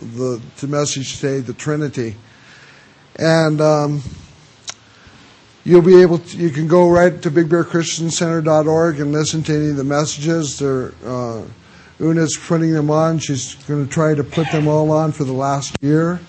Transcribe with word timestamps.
the, 0.00 0.40
the 0.60 0.66
message 0.68 1.18
today, 1.18 1.40
the 1.40 1.52
Trinity. 1.52 2.14
And 3.16 3.60
um, 3.60 4.02
you'll 5.64 5.82
be 5.82 6.00
able 6.02 6.18
to, 6.18 6.36
you 6.36 6.50
can 6.50 6.68
go 6.68 6.88
right 6.88 7.20
to 7.22 7.30
bigbearchristiancenter.org 7.30 9.00
and 9.00 9.12
listen 9.12 9.42
to 9.42 9.54
any 9.54 9.70
of 9.70 9.76
the 9.76 9.84
messages. 9.84 10.58
They're, 10.58 10.92
uh, 11.04 11.44
Una's 12.00 12.38
putting 12.40 12.72
them 12.72 12.90
on. 12.90 13.18
She's 13.18 13.54
going 13.66 13.84
to 13.84 13.92
try 13.92 14.14
to 14.14 14.24
put 14.24 14.50
them 14.50 14.68
all 14.68 14.90
on 14.90 15.12
for 15.12 15.24
the 15.24 15.32
last 15.32 15.76
year 15.82 16.20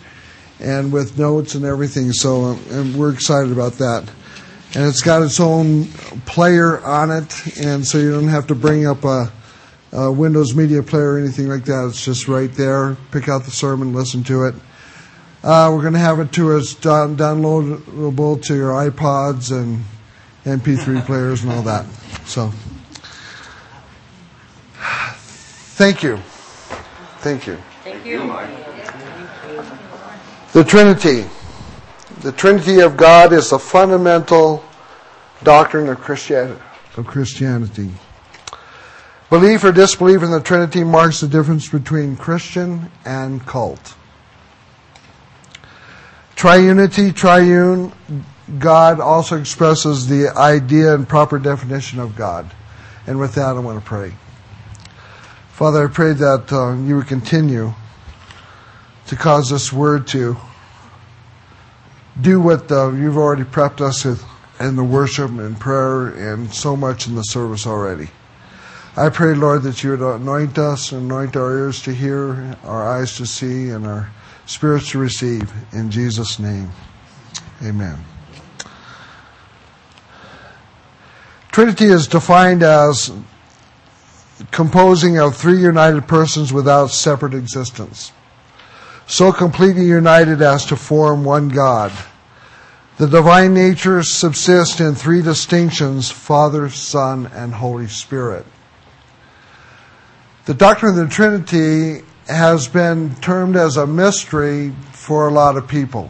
and 0.59 0.91
with 0.91 1.17
notes 1.17 1.55
and 1.55 1.63
everything. 1.63 2.11
So 2.11 2.41
um, 2.41 2.63
and 2.71 2.95
we're 2.95 3.13
excited 3.13 3.51
about 3.51 3.73
that. 3.73 4.09
And 4.73 4.85
it's 4.85 5.01
got 5.01 5.21
its 5.21 5.39
own 5.39 5.85
player 6.25 6.79
on 6.79 7.11
it, 7.11 7.57
and 7.57 7.85
so 7.85 7.97
you 7.97 8.09
don't 8.09 8.29
have 8.29 8.47
to 8.47 8.55
bring 8.55 8.87
up 8.87 9.03
a 9.03 9.29
uh, 9.97 10.11
Windows 10.11 10.55
Media 10.55 10.81
Player 10.81 11.13
or 11.13 11.19
anything 11.19 11.49
like 11.49 11.65
that. 11.65 11.87
It's 11.89 12.03
just 12.03 12.27
right 12.27 12.51
there. 12.51 12.95
Pick 13.11 13.27
out 13.27 13.43
the 13.43 13.51
sermon, 13.51 13.93
listen 13.93 14.23
to 14.25 14.45
it. 14.45 14.55
Uh, 15.43 15.71
we're 15.73 15.81
going 15.81 15.93
to 15.93 15.99
have 15.99 16.19
it 16.19 16.31
to 16.33 16.53
us 16.53 16.75
down, 16.75 17.17
downloadable 17.17 18.41
to 18.43 18.55
your 18.55 18.71
iPods 18.73 19.51
and 19.51 19.83
MP3 20.45 21.05
players 21.05 21.43
and 21.43 21.51
all 21.51 21.63
that. 21.63 21.85
So, 22.25 22.51
thank 25.77 26.03
you. 26.03 26.17
Thank 27.19 27.47
you. 27.47 27.57
Thank 27.83 28.05
you. 28.05 28.19
The 30.53 30.63
Trinity. 30.63 31.25
The 32.21 32.31
Trinity 32.31 32.81
of 32.81 32.97
God 32.97 33.33
is 33.33 33.51
a 33.51 33.57
fundamental 33.57 34.63
doctrine 35.43 35.89
of 35.89 35.99
Christianity. 36.01 36.61
Of 36.97 37.07
Christianity. 37.07 37.89
Belief 39.31 39.63
or 39.63 39.71
disbelief 39.71 40.23
in 40.23 40.29
the 40.29 40.41
Trinity 40.41 40.83
marks 40.83 41.21
the 41.21 41.27
difference 41.29 41.69
between 41.69 42.17
Christian 42.17 42.91
and 43.05 43.39
cult. 43.45 43.95
Triunity, 46.35 47.15
triune, 47.15 47.93
God 48.59 48.99
also 48.99 49.39
expresses 49.39 50.09
the 50.09 50.37
idea 50.37 50.93
and 50.93 51.07
proper 51.07 51.39
definition 51.39 52.01
of 52.01 52.17
God. 52.17 52.53
And 53.07 53.21
with 53.21 53.35
that, 53.35 53.55
I 53.55 53.59
want 53.59 53.79
to 53.79 53.85
pray. 53.85 54.13
Father, 55.53 55.87
I 55.87 55.89
pray 55.89 56.11
that 56.11 56.51
uh, 56.51 56.73
you 56.83 56.97
would 56.97 57.07
continue 57.07 57.73
to 59.07 59.15
cause 59.15 59.49
this 59.49 59.71
word 59.71 60.07
to 60.07 60.35
do 62.19 62.41
what 62.41 62.69
uh, 62.69 62.91
you've 62.91 63.15
already 63.15 63.43
prepped 63.43 63.79
us 63.79 64.03
with 64.03 64.25
in 64.59 64.75
the 64.75 64.83
worship 64.83 65.31
and 65.31 65.57
prayer 65.57 66.07
and 66.07 66.53
so 66.53 66.75
much 66.75 67.07
in 67.07 67.15
the 67.15 67.23
service 67.23 67.65
already. 67.65 68.09
I 68.97 69.07
pray, 69.07 69.35
Lord, 69.35 69.63
that 69.63 69.83
you 69.83 69.91
would 69.91 70.01
anoint 70.01 70.57
us, 70.57 70.91
and 70.91 71.03
anoint 71.03 71.37
our 71.37 71.57
ears 71.57 71.81
to 71.83 71.93
hear, 71.93 72.57
our 72.65 72.89
eyes 72.89 73.15
to 73.17 73.25
see, 73.25 73.69
and 73.69 73.87
our 73.87 74.11
spirits 74.45 74.91
to 74.91 74.97
receive. 74.97 75.49
In 75.71 75.89
Jesus' 75.89 76.39
name, 76.39 76.69
amen. 77.63 78.03
Trinity 81.53 81.85
is 81.85 82.07
defined 82.07 82.63
as 82.63 83.13
composing 84.51 85.17
of 85.17 85.37
three 85.37 85.61
united 85.61 86.05
persons 86.05 86.51
without 86.51 86.87
separate 86.87 87.33
existence. 87.33 88.11
So 89.07 89.31
completely 89.31 89.85
united 89.85 90.41
as 90.41 90.65
to 90.65 90.75
form 90.75 91.23
one 91.23 91.47
God. 91.47 91.93
The 92.97 93.07
divine 93.07 93.53
natures 93.53 94.11
subsist 94.11 94.81
in 94.81 94.95
three 94.95 95.21
distinctions 95.21 96.11
Father, 96.11 96.69
Son, 96.69 97.27
and 97.33 97.53
Holy 97.53 97.87
Spirit. 97.87 98.45
The 100.45 100.55
doctrine 100.55 100.97
of 100.97 101.07
the 101.07 101.13
Trinity 101.13 102.03
has 102.27 102.67
been 102.67 103.13
termed 103.17 103.55
as 103.55 103.77
a 103.77 103.85
mystery 103.85 104.71
for 104.91 105.27
a 105.27 105.31
lot 105.31 105.55
of 105.55 105.67
people. 105.67 106.09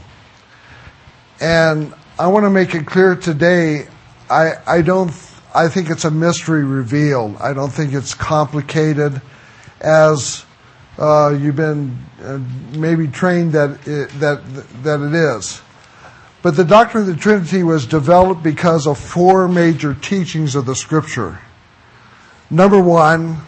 And 1.41 1.93
I 2.17 2.27
want 2.27 2.45
to 2.45 2.49
make 2.49 2.73
it 2.73 2.85
clear 2.85 3.17
today, 3.17 3.87
I, 4.29 4.53
I 4.65 4.83
don't, 4.83 5.11
I 5.53 5.67
think 5.67 5.89
it's 5.89 6.05
a 6.05 6.11
mystery 6.11 6.63
revealed. 6.63 7.35
I 7.41 7.53
don't 7.53 7.71
think 7.71 7.93
it's 7.93 8.13
complicated 8.13 9.21
as 9.81 10.45
uh, 10.97 11.35
you've 11.37 11.57
been 11.57 12.01
uh, 12.23 12.39
maybe 12.77 13.07
trained 13.07 13.51
that 13.51 13.85
it, 13.85 14.09
that, 14.21 14.41
that 14.83 15.01
it 15.01 15.13
is. 15.13 15.61
But 16.41 16.55
the 16.55 16.63
doctrine 16.63 17.09
of 17.09 17.15
the 17.15 17.21
Trinity 17.21 17.63
was 17.63 17.85
developed 17.85 18.43
because 18.43 18.87
of 18.87 18.97
four 18.97 19.49
major 19.49 19.93
teachings 19.93 20.55
of 20.55 20.65
the 20.65 20.75
Scripture. 20.75 21.39
Number 22.49 22.81
one, 22.81 23.41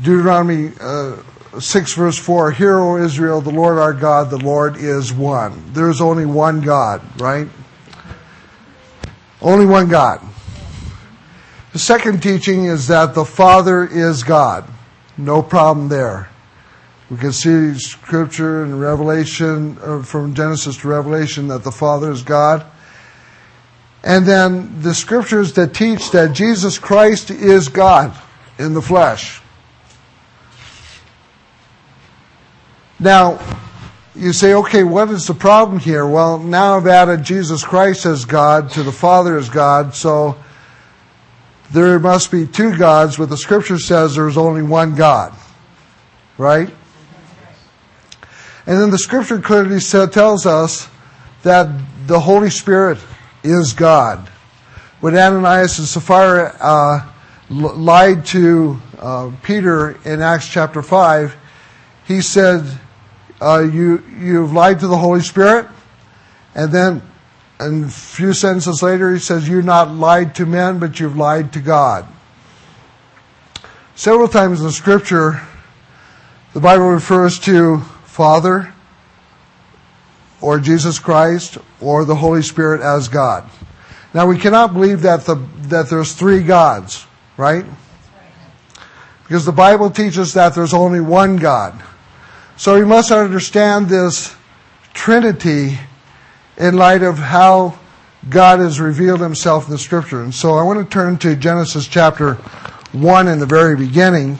Deuteronomy 0.00 0.72
uh, 0.80 1.16
6, 1.58 1.94
verse 1.94 2.18
4 2.18 2.52
Hear, 2.52 2.78
O 2.78 2.96
Israel, 2.96 3.40
the 3.40 3.50
Lord 3.50 3.78
our 3.78 3.92
God, 3.92 4.30
the 4.30 4.38
Lord 4.38 4.76
is 4.76 5.12
one. 5.12 5.72
There 5.72 5.88
is 5.88 6.00
only 6.00 6.26
one 6.26 6.60
God, 6.60 7.02
right? 7.20 7.48
Only 9.40 9.66
one 9.66 9.88
God. 9.88 10.20
The 11.72 11.78
second 11.78 12.22
teaching 12.22 12.64
is 12.64 12.88
that 12.88 13.14
the 13.14 13.24
Father 13.24 13.84
is 13.84 14.22
God. 14.22 14.64
No 15.16 15.42
problem 15.42 15.88
there. 15.88 16.28
We 17.10 17.18
can 17.18 17.32
see 17.32 17.78
scripture 17.78 18.64
and 18.64 18.80
Revelation, 18.80 19.76
uh, 19.82 20.02
from 20.02 20.34
Genesis 20.34 20.78
to 20.78 20.88
Revelation, 20.88 21.48
that 21.48 21.62
the 21.62 21.70
Father 21.70 22.10
is 22.10 22.22
God. 22.22 22.64
And 24.02 24.26
then 24.26 24.82
the 24.82 24.94
scriptures 24.94 25.52
that 25.54 25.74
teach 25.74 26.10
that 26.10 26.32
Jesus 26.32 26.78
Christ 26.78 27.30
is 27.30 27.68
God 27.68 28.16
in 28.58 28.74
the 28.74 28.82
flesh. 28.82 29.40
Now, 32.98 33.40
you 34.14 34.32
say, 34.32 34.54
okay, 34.54 34.84
what 34.84 35.10
is 35.10 35.26
the 35.26 35.34
problem 35.34 35.80
here? 35.80 36.06
Well, 36.06 36.38
now 36.38 36.76
I've 36.76 36.86
added 36.86 37.24
Jesus 37.24 37.64
Christ 37.64 38.06
as 38.06 38.24
God 38.24 38.70
to 38.70 38.82
the 38.82 38.92
Father 38.92 39.36
as 39.36 39.48
God, 39.48 39.94
so 39.94 40.36
there 41.72 41.98
must 41.98 42.30
be 42.30 42.46
two 42.46 42.76
gods, 42.78 43.16
but 43.16 43.28
the 43.28 43.36
scripture 43.36 43.78
says 43.78 44.14
there's 44.14 44.36
only 44.36 44.62
one 44.62 44.94
God. 44.94 45.34
Right? 46.38 46.70
And 48.66 48.80
then 48.80 48.90
the 48.90 48.98
scripture 48.98 49.40
clearly 49.40 49.80
tells 49.80 50.46
us 50.46 50.88
that 51.42 51.68
the 52.06 52.20
Holy 52.20 52.50
Spirit 52.50 52.98
is 53.42 53.72
God. 53.72 54.30
When 55.00 55.16
Ananias 55.16 55.78
and 55.78 55.88
Sapphira 55.88 56.56
uh, 56.60 57.12
lied 57.50 58.24
to 58.26 58.80
uh, 58.98 59.32
Peter 59.42 59.98
in 60.04 60.22
Acts 60.22 60.48
chapter 60.48 60.80
5, 60.80 61.36
he 62.06 62.20
said, 62.22 62.64
uh, 63.40 63.60
you, 63.60 64.02
you've 64.18 64.52
lied 64.52 64.80
to 64.80 64.86
the 64.86 64.96
Holy 64.96 65.20
Spirit. 65.20 65.68
And 66.54 66.72
then 66.72 67.02
and 67.58 67.84
a 67.84 67.88
few 67.88 68.32
sentences 68.32 68.82
later, 68.82 69.12
he 69.12 69.18
says, 69.18 69.48
You've 69.48 69.64
not 69.64 69.90
lied 69.90 70.34
to 70.36 70.46
men, 70.46 70.78
but 70.78 70.98
you've 70.98 71.16
lied 71.16 71.52
to 71.52 71.60
God. 71.60 72.06
Several 73.94 74.28
times 74.28 74.60
in 74.60 74.66
the 74.66 74.72
scripture, 74.72 75.40
the 76.52 76.60
Bible 76.60 76.88
refers 76.88 77.38
to 77.40 77.78
Father, 78.04 78.72
or 80.40 80.58
Jesus 80.58 80.98
Christ, 80.98 81.58
or 81.80 82.04
the 82.04 82.16
Holy 82.16 82.42
Spirit 82.42 82.80
as 82.80 83.08
God. 83.08 83.48
Now, 84.12 84.26
we 84.26 84.38
cannot 84.38 84.72
believe 84.72 85.02
that, 85.02 85.24
the, 85.24 85.36
that 85.62 85.88
there's 85.88 86.12
three 86.12 86.42
gods, 86.42 87.06
right? 87.36 87.64
Because 89.22 89.44
the 89.44 89.52
Bible 89.52 89.90
teaches 89.90 90.34
that 90.34 90.54
there's 90.54 90.74
only 90.74 91.00
one 91.00 91.36
God. 91.36 91.80
So 92.56 92.78
we 92.78 92.84
must 92.84 93.10
understand 93.10 93.88
this 93.88 94.34
Trinity 94.92 95.76
in 96.56 96.76
light 96.76 97.02
of 97.02 97.18
how 97.18 97.78
God 98.28 98.60
has 98.60 98.80
revealed 98.80 99.20
himself 99.20 99.64
in 99.66 99.72
the 99.72 99.78
scripture. 99.78 100.22
And 100.22 100.32
so 100.32 100.54
I 100.54 100.62
want 100.62 100.78
to 100.78 100.84
turn 100.84 101.18
to 101.18 101.34
Genesis 101.34 101.88
chapter 101.88 102.34
1 102.92 103.26
in 103.26 103.40
the 103.40 103.46
very 103.46 103.76
beginning. 103.76 104.38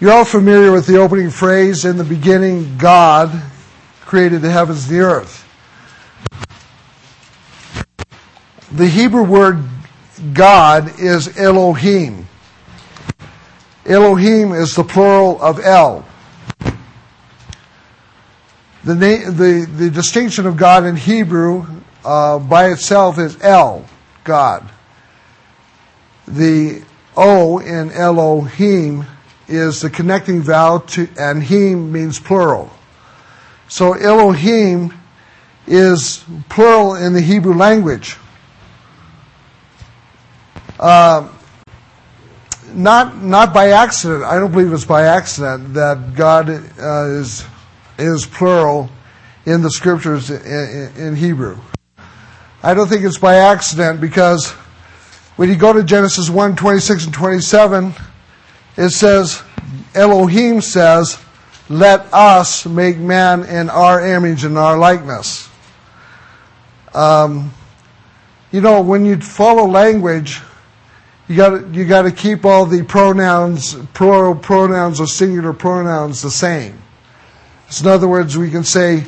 You're 0.00 0.12
all 0.12 0.24
familiar 0.24 0.72
with 0.72 0.86
the 0.86 0.96
opening 0.96 1.30
phrase, 1.30 1.84
in 1.84 1.96
the 1.96 2.04
beginning, 2.04 2.76
God 2.76 3.30
created 4.00 4.42
the 4.42 4.50
heavens 4.50 4.88
and 4.88 4.98
the 4.98 5.04
earth. 5.04 5.44
The 8.72 8.88
Hebrew 8.88 9.22
word 9.22 9.64
God 10.32 10.98
is 11.00 11.38
Elohim. 11.38 12.26
Elohim 13.86 14.52
is 14.52 14.74
the 14.74 14.84
plural 14.84 15.40
of 15.40 15.60
El. 15.60 16.04
The, 18.84 18.94
na- 18.94 19.30
the, 19.30 19.68
the 19.70 19.90
distinction 19.90 20.46
of 20.46 20.56
God 20.56 20.84
in 20.84 20.96
Hebrew 20.96 21.66
uh, 22.04 22.38
by 22.38 22.70
itself 22.70 23.18
is 23.18 23.40
El, 23.42 23.84
God. 24.24 24.68
The 26.26 26.82
O 27.16 27.58
in 27.58 27.90
Elohim 27.92 29.04
is 29.48 29.80
the 29.80 29.90
connecting 29.90 30.42
vowel 30.42 30.80
to, 30.80 31.08
and 31.18 31.42
Him 31.42 31.90
means 31.90 32.20
plural. 32.20 32.70
So 33.68 33.94
Elohim 33.94 34.94
is 35.66 36.24
plural 36.48 36.94
in 36.94 37.12
the 37.12 37.20
Hebrew 37.20 37.54
language. 37.54 38.16
Uh, 40.78 41.28
not 42.72 43.22
not 43.22 43.52
by 43.52 43.70
accident. 43.70 44.24
I 44.24 44.38
don't 44.38 44.52
believe 44.52 44.72
it's 44.72 44.84
by 44.84 45.04
accident 45.04 45.74
that 45.74 46.14
God 46.14 46.48
uh, 46.50 47.04
is 47.08 47.44
is 47.98 48.26
plural 48.26 48.90
in 49.46 49.62
the 49.62 49.70
scriptures 49.70 50.30
in, 50.30 50.92
in, 50.96 51.16
Hebrew. 51.16 51.58
I 52.62 52.74
don't 52.74 52.86
think 52.86 53.04
it's 53.04 53.18
by 53.18 53.36
accident 53.36 54.00
because 54.00 54.50
when 55.36 55.48
you 55.48 55.56
go 55.56 55.72
to 55.72 55.82
Genesis 55.82 56.28
1, 56.28 56.54
26 56.54 57.06
and 57.06 57.14
27, 57.14 57.94
it 58.76 58.90
says, 58.90 59.42
Elohim 59.94 60.60
says, 60.60 61.18
let 61.68 62.12
us 62.12 62.66
make 62.66 62.98
man 62.98 63.44
in 63.44 63.70
our 63.70 64.06
image 64.06 64.44
and 64.44 64.58
our 64.58 64.76
likeness. 64.76 65.48
Um, 66.94 67.52
you 68.52 68.60
know, 68.60 68.82
when 68.82 69.04
you 69.04 69.20
follow 69.20 69.66
language, 69.66 70.40
you 71.28 71.36
got 71.36 71.74
you 71.74 71.84
got 71.84 72.02
to 72.02 72.10
keep 72.10 72.46
all 72.46 72.64
the 72.64 72.82
pronouns, 72.82 73.74
plural 73.92 74.34
pronouns 74.34 74.98
or 74.98 75.06
singular 75.06 75.52
pronouns 75.52 76.22
the 76.22 76.30
same. 76.30 76.82
So 77.68 77.84
in 77.84 77.92
other 77.92 78.08
words, 78.08 78.38
we 78.38 78.50
can 78.50 78.64
say, 78.64 79.04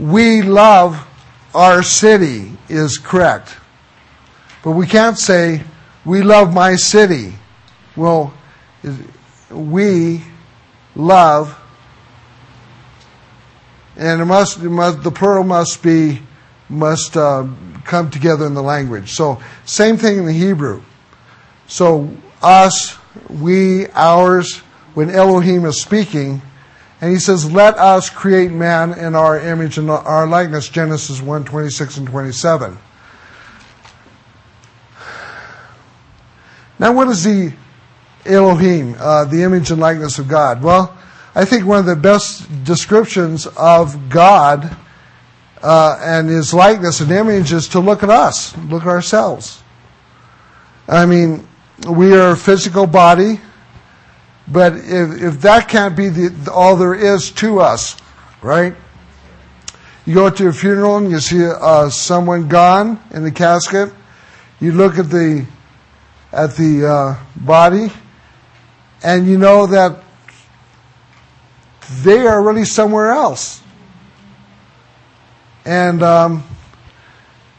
"We 0.00 0.42
love 0.42 1.06
our 1.54 1.84
city" 1.84 2.58
is 2.68 2.98
correct, 2.98 3.56
but 4.64 4.72
we 4.72 4.86
can't 4.88 5.16
say, 5.16 5.62
"We 6.04 6.22
love 6.22 6.52
my 6.52 6.74
city." 6.74 7.34
Well, 7.94 8.34
we 9.50 10.24
love, 10.96 11.56
and 13.96 14.20
it 14.20 14.24
must, 14.24 14.58
it 14.58 14.68
must 14.68 15.04
the 15.04 15.12
plural 15.12 15.44
must 15.44 15.84
be 15.84 16.20
must 16.68 17.16
uh, 17.16 17.46
come 17.84 18.10
together 18.10 18.44
in 18.44 18.54
the 18.54 18.62
language. 18.62 19.12
So 19.12 19.40
same 19.64 19.96
thing 19.96 20.18
in 20.18 20.26
the 20.26 20.32
Hebrew. 20.32 20.82
So 21.66 22.10
us, 22.42 22.96
we, 23.28 23.88
ours, 23.88 24.58
when 24.94 25.10
Elohim 25.10 25.64
is 25.64 25.80
speaking, 25.80 26.40
and 27.00 27.10
he 27.10 27.18
says, 27.18 27.50
Let 27.50 27.76
us 27.76 28.08
create 28.08 28.50
man 28.50 28.98
in 28.98 29.14
our 29.14 29.38
image 29.38 29.78
and 29.78 29.90
our 29.90 30.26
likeness, 30.26 30.68
Genesis 30.68 31.20
1 31.20 31.44
26 31.44 31.98
and 31.98 32.06
27. 32.06 32.78
Now, 36.78 36.92
what 36.92 37.08
is 37.08 37.24
the 37.24 37.54
Elohim, 38.24 38.96
uh, 38.98 39.24
the 39.24 39.42
image 39.42 39.70
and 39.70 39.80
likeness 39.80 40.18
of 40.18 40.28
God? 40.28 40.62
Well, 40.62 40.96
I 41.34 41.44
think 41.44 41.66
one 41.66 41.78
of 41.78 41.86
the 41.86 41.96
best 41.96 42.64
descriptions 42.64 43.46
of 43.46 44.08
God 44.08 44.76
uh, 45.62 45.98
and 46.02 46.28
his 46.28 46.52
likeness 46.54 47.00
and 47.00 47.10
image 47.10 47.52
is 47.52 47.68
to 47.68 47.80
look 47.80 48.02
at 48.02 48.10
us, 48.10 48.56
look 48.68 48.82
at 48.82 48.88
ourselves. 48.88 49.62
I 50.88 51.06
mean, 51.06 51.46
we 51.84 52.14
are 52.14 52.30
a 52.30 52.36
physical 52.36 52.86
body, 52.86 53.40
but 54.48 54.74
if, 54.74 55.22
if 55.22 55.40
that 55.42 55.68
can't 55.68 55.96
be 55.96 56.08
the, 56.08 56.50
all 56.52 56.76
there 56.76 56.94
is 56.94 57.30
to 57.32 57.60
us, 57.60 57.96
right? 58.40 58.74
You 60.06 60.14
go 60.14 60.30
to 60.30 60.48
a 60.48 60.52
funeral 60.52 60.98
and 60.98 61.10
you 61.10 61.18
see 61.18 61.44
uh, 61.44 61.90
someone 61.90 62.48
gone 62.48 63.00
in 63.12 63.24
the 63.24 63.32
casket. 63.32 63.92
You 64.60 64.72
look 64.72 64.98
at 64.98 65.10
the 65.10 65.46
at 66.32 66.54
the 66.56 66.86
uh, 66.86 67.24
body, 67.36 67.92
and 69.02 69.26
you 69.26 69.36
know 69.36 69.66
that 69.66 70.02
they 72.02 72.26
are 72.26 72.42
really 72.42 72.64
somewhere 72.64 73.10
else. 73.10 73.62
And 75.64 76.02
um, 76.02 76.44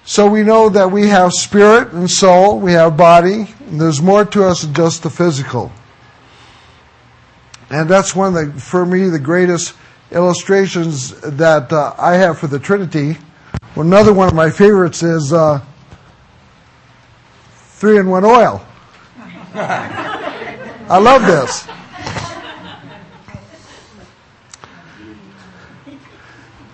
so 0.07 0.25
we 0.25 0.41
know 0.41 0.69
that 0.69 0.89
we 0.89 1.09
have 1.09 1.33
spirit 1.33 1.91
and 1.91 2.09
soul, 2.09 2.59
we 2.59 2.71
have 2.71 2.95
body, 2.95 3.53
and 3.67 3.81
there's 3.81 4.01
more 4.01 4.23
to 4.23 4.45
us 4.45 4.61
than 4.61 4.73
just 4.73 5.03
the 5.03 5.09
physical. 5.09 5.69
And 7.69 7.89
that's 7.89 8.15
one 8.15 8.33
of 8.33 8.55
the, 8.55 8.61
for 8.61 8.85
me, 8.85 9.09
the 9.09 9.19
greatest 9.19 9.75
illustrations 10.11 11.11
that 11.19 11.73
uh, 11.73 11.93
I 11.97 12.13
have 12.13 12.39
for 12.39 12.47
the 12.47 12.57
Trinity. 12.57 13.17
Another 13.75 14.13
one 14.13 14.29
of 14.29 14.33
my 14.33 14.49
favorites 14.49 15.03
is 15.03 15.33
uh, 15.33 15.59
three 17.75 17.97
in 17.97 18.07
one 18.07 18.23
oil. 18.23 18.65
I 19.53 20.99
love 20.99 21.25
this. 21.25 21.67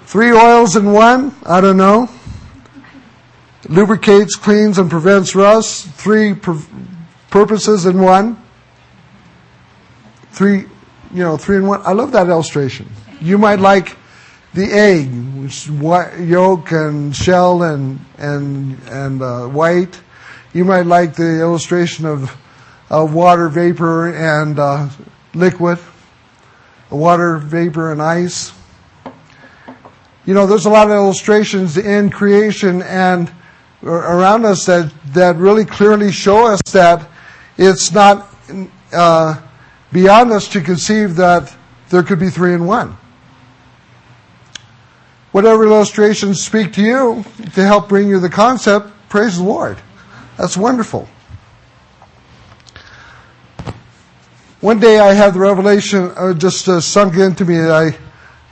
Three 0.05 0.31
oils 0.31 0.75
in 0.75 0.91
one? 0.91 1.35
I 1.47 1.61
don't 1.61 1.77
know. 1.77 2.07
Lubricates, 3.69 4.35
cleans, 4.35 4.77
and 4.77 4.89
prevents 4.89 5.35
rust. 5.35 5.87
Three 5.89 6.35
purposes 7.29 7.85
in 7.85 8.01
one. 8.01 8.37
Three, 10.31 10.65
you 11.13 11.23
know, 11.23 11.37
three 11.37 11.57
in 11.57 11.67
one. 11.67 11.81
I 11.85 11.93
love 11.93 12.11
that 12.11 12.27
illustration. 12.27 12.89
You 13.21 13.37
might 13.37 13.59
like 13.59 13.95
the 14.53 14.65
egg, 14.65 15.09
which 15.35 15.67
yolk 15.67 16.71
and 16.71 17.15
shell 17.15 17.63
and 17.63 17.99
and 18.17 18.79
and 18.89 19.21
uh, 19.21 19.47
white. 19.47 19.99
You 20.53 20.65
might 20.65 20.85
like 20.85 21.15
the 21.15 21.39
illustration 21.39 22.05
of 22.05 22.35
of 22.89 23.13
water 23.13 23.49
vapor 23.49 24.13
and 24.13 24.59
uh, 24.59 24.89
liquid, 25.33 25.79
water 26.89 27.37
vapor 27.37 27.91
and 27.91 28.01
ice. 28.01 28.51
You 30.25 30.33
know, 30.33 30.47
there's 30.47 30.65
a 30.65 30.69
lot 30.69 30.87
of 30.87 30.93
illustrations 30.93 31.77
in 31.77 32.09
creation 32.09 32.81
and 32.81 33.31
around 33.83 34.45
us 34.45 34.65
that, 34.65 34.91
that 35.07 35.35
really 35.35 35.65
clearly 35.65 36.11
show 36.11 36.47
us 36.47 36.61
that 36.71 37.09
it's 37.57 37.91
not 37.91 38.27
uh, 38.91 39.41
beyond 39.91 40.31
us 40.31 40.47
to 40.49 40.61
conceive 40.61 41.15
that 41.15 41.55
there 41.89 42.03
could 42.03 42.19
be 42.19 42.29
three 42.29 42.53
in 42.53 42.65
one. 42.65 42.97
Whatever 45.31 45.65
illustrations 45.65 46.43
speak 46.43 46.73
to 46.73 46.81
you 46.81 47.25
to 47.53 47.65
help 47.65 47.89
bring 47.89 48.07
you 48.07 48.19
the 48.19 48.29
concept, 48.29 48.89
praise 49.09 49.37
the 49.37 49.43
Lord. 49.43 49.77
That's 50.37 50.55
wonderful. 50.55 51.07
One 54.61 54.79
day 54.79 54.99
I 54.99 55.13
had 55.13 55.33
the 55.33 55.39
revelation 55.39 56.11
uh, 56.15 56.33
just 56.33 56.69
uh, 56.69 56.79
sunk 56.79 57.15
into 57.17 57.45
me. 57.45 57.59
I 57.59 57.97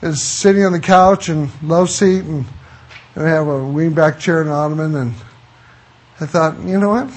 is 0.01 0.21
sitting 0.23 0.65
on 0.65 0.71
the 0.71 0.79
couch 0.79 1.29
and 1.29 1.49
love 1.61 1.89
seat, 1.89 2.23
and 2.23 2.45
I 3.15 3.23
have 3.23 3.47
a 3.47 3.59
wingback 3.59 4.19
chair 4.19 4.41
and 4.41 4.49
ottoman, 4.49 4.95
and 4.95 5.13
I 6.19 6.25
thought, 6.25 6.59
you 6.59 6.79
know 6.79 6.89
what? 6.89 7.09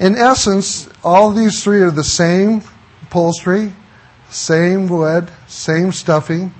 In 0.00 0.16
essence, 0.16 0.88
all 1.04 1.30
these 1.30 1.62
three 1.62 1.80
are 1.80 1.92
the 1.92 2.02
same 2.02 2.62
upholstery, 3.02 3.72
same 4.30 4.88
wood, 4.88 5.30
same 5.46 5.92
stuffing, 5.92 6.52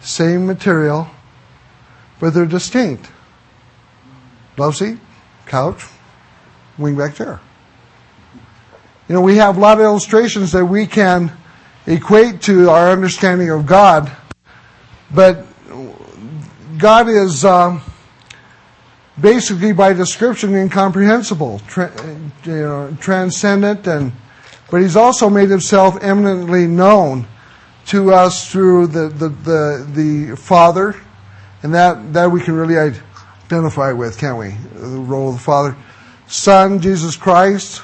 same 0.00 0.46
material, 0.46 1.08
but 2.18 2.34
they're 2.34 2.46
distinct. 2.46 3.08
Love 4.56 4.76
seat, 4.76 4.98
couch, 5.46 5.84
wingback 6.76 7.14
chair. 7.14 7.40
You 9.08 9.14
know, 9.14 9.20
we 9.20 9.36
have 9.36 9.56
a 9.56 9.60
lot 9.60 9.78
of 9.78 9.84
illustrations 9.84 10.50
that 10.52 10.64
we 10.64 10.86
can 10.86 11.32
equate 11.86 12.42
to 12.42 12.68
our 12.70 12.90
understanding 12.90 13.50
of 13.50 13.64
God, 13.64 14.10
but 15.12 15.46
God 16.78 17.08
is 17.08 17.44
um, 17.44 17.82
basically, 19.20 19.72
by 19.72 19.92
description, 19.92 20.54
incomprehensible, 20.54 21.60
tra- 21.66 21.92
you 22.44 22.52
know, 22.52 22.96
transcendent, 23.00 23.86
and 23.88 24.12
but 24.70 24.82
He's 24.82 24.94
also 24.96 25.28
made 25.28 25.50
Himself 25.50 25.96
eminently 26.02 26.66
known 26.66 27.26
to 27.86 28.12
us 28.12 28.50
through 28.50 28.86
the 28.88 29.08
the 29.08 29.28
the, 29.28 29.88
the 29.92 30.36
Father, 30.36 30.94
and 31.64 31.74
that 31.74 32.12
that 32.12 32.30
we 32.30 32.40
can 32.40 32.54
really 32.54 32.78
identify 32.78 33.90
with, 33.90 34.16
can't 34.16 34.38
we? 34.38 34.50
The 34.74 35.00
role 35.00 35.30
of 35.30 35.34
the 35.34 35.42
Father, 35.42 35.76
Son, 36.28 36.80
Jesus 36.80 37.16
Christ. 37.16 37.82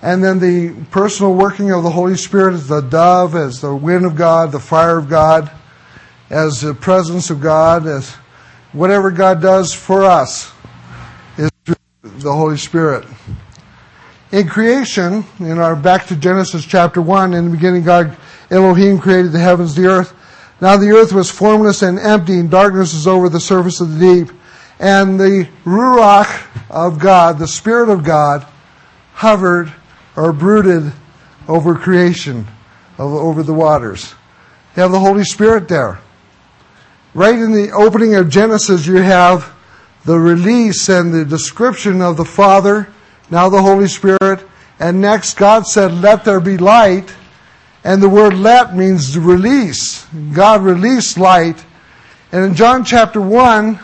And 0.00 0.22
then 0.22 0.38
the 0.38 0.84
personal 0.92 1.34
working 1.34 1.72
of 1.72 1.82
the 1.82 1.90
Holy 1.90 2.16
Spirit 2.16 2.54
as 2.54 2.68
the 2.68 2.80
dove, 2.80 3.34
as 3.34 3.60
the 3.60 3.74
wind 3.74 4.06
of 4.06 4.14
God, 4.14 4.52
the 4.52 4.60
fire 4.60 4.96
of 4.96 5.08
God, 5.08 5.50
as 6.30 6.60
the 6.60 6.74
presence 6.74 7.30
of 7.30 7.40
God, 7.40 7.86
as 7.86 8.10
whatever 8.72 9.10
God 9.10 9.40
does 9.40 9.72
for 9.72 10.04
us 10.04 10.52
is 11.36 11.50
through 11.64 11.76
the 12.02 12.32
Holy 12.32 12.56
Spirit. 12.56 13.06
In 14.30 14.46
creation, 14.46 15.24
in 15.38 15.58
our 15.58 15.74
back 15.74 16.06
to 16.08 16.16
Genesis 16.16 16.66
chapter 16.66 17.00
1, 17.00 17.32
in 17.32 17.46
the 17.46 17.50
beginning 17.50 17.82
God, 17.82 18.16
Elohim 18.50 18.98
created 18.98 19.32
the 19.32 19.38
heavens, 19.38 19.74
the 19.74 19.86
earth. 19.86 20.14
Now 20.60 20.76
the 20.76 20.90
earth 20.90 21.12
was 21.12 21.30
formless 21.30 21.82
and 21.82 21.98
empty, 21.98 22.38
and 22.38 22.50
darkness 22.50 22.92
was 22.92 23.06
over 23.06 23.28
the 23.28 23.40
surface 23.40 23.80
of 23.80 23.98
the 23.98 24.24
deep. 24.24 24.34
And 24.78 25.18
the 25.18 25.48
Ruach 25.64 26.46
of 26.70 26.98
God, 26.98 27.38
the 27.38 27.48
Spirit 27.48 27.88
of 27.88 28.04
God, 28.04 28.46
hovered 29.14 29.72
or 30.14 30.32
brooded 30.32 30.92
over 31.48 31.74
creation, 31.74 32.46
over 32.98 33.42
the 33.42 33.54
waters. 33.54 34.14
You 34.76 34.82
have 34.82 34.92
the 34.92 35.00
Holy 35.00 35.24
Spirit 35.24 35.68
there. 35.68 36.00
Right 37.18 37.34
in 37.34 37.50
the 37.50 37.72
opening 37.72 38.14
of 38.14 38.28
Genesis, 38.28 38.86
you 38.86 38.98
have 38.98 39.52
the 40.04 40.16
release 40.16 40.88
and 40.88 41.12
the 41.12 41.24
description 41.24 42.00
of 42.00 42.16
the 42.16 42.24
Father, 42.24 42.86
now 43.28 43.48
the 43.48 43.60
Holy 43.60 43.88
Spirit, 43.88 44.46
And 44.78 45.00
next, 45.00 45.36
God 45.36 45.66
said, 45.66 45.94
let 45.94 46.24
there 46.24 46.38
be 46.38 46.56
light. 46.58 47.12
And 47.82 48.00
the 48.00 48.08
word 48.08 48.34
let 48.34 48.76
means 48.76 49.18
release. 49.18 50.06
God 50.32 50.62
released 50.62 51.18
light. 51.18 51.64
And 52.30 52.44
in 52.44 52.54
John 52.54 52.84
chapter 52.84 53.20
1, 53.20 53.80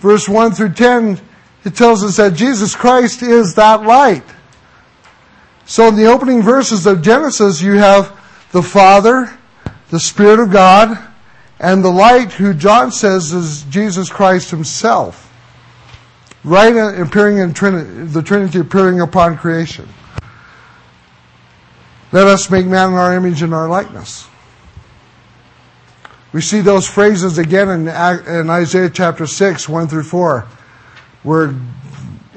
verse 0.00 0.28
1 0.28 0.52
through 0.52 0.74
10, 0.74 1.18
it 1.64 1.74
tells 1.74 2.04
us 2.04 2.18
that 2.18 2.34
Jesus 2.34 2.76
Christ 2.76 3.22
is 3.22 3.54
that 3.54 3.84
light. 3.84 4.24
So 5.64 5.88
in 5.88 5.96
the 5.96 6.04
opening 6.04 6.42
verses 6.42 6.84
of 6.84 7.00
Genesis, 7.00 7.62
you 7.62 7.78
have 7.78 8.14
the 8.52 8.62
Father, 8.62 9.32
the 9.88 10.00
Spirit 10.00 10.38
of 10.38 10.52
God, 10.52 11.13
and 11.64 11.82
the 11.82 11.90
light 11.90 12.30
who 12.30 12.52
John 12.52 12.92
says 12.92 13.32
is 13.32 13.62
Jesus 13.70 14.10
Christ 14.10 14.50
himself. 14.50 15.32
Right 16.44 16.76
appearing 16.76 17.38
in 17.38 17.54
Trinity, 17.54 18.04
the 18.04 18.22
Trinity 18.22 18.58
appearing 18.58 19.00
upon 19.00 19.38
creation. 19.38 19.88
Let 22.12 22.26
us 22.26 22.50
make 22.50 22.66
man 22.66 22.90
in 22.90 22.94
our 22.96 23.14
image 23.14 23.40
and 23.40 23.54
our 23.54 23.66
likeness. 23.66 24.28
We 26.34 26.42
see 26.42 26.60
those 26.60 26.86
phrases 26.86 27.38
again 27.38 27.70
in, 27.70 27.88
in 27.88 28.50
Isaiah 28.50 28.90
chapter 28.90 29.26
6, 29.26 29.66
1 29.66 29.88
through 29.88 30.02
4, 30.02 30.46
where 31.22 31.54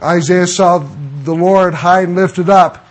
Isaiah 0.01 0.47
saw 0.47 0.77
the 0.77 1.35
Lord 1.35 1.73
high 1.73 2.03
and 2.03 2.15
lifted 2.15 2.49
up, 2.49 2.87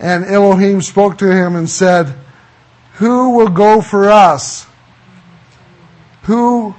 and 0.00 0.24
Elohim 0.24 0.80
spoke 0.80 1.18
to 1.18 1.30
him 1.30 1.54
and 1.54 1.68
said, 1.68 2.14
Who 2.94 3.36
will 3.36 3.50
go 3.50 3.82
for 3.82 4.08
us? 4.08 4.65
Who, 6.26 6.74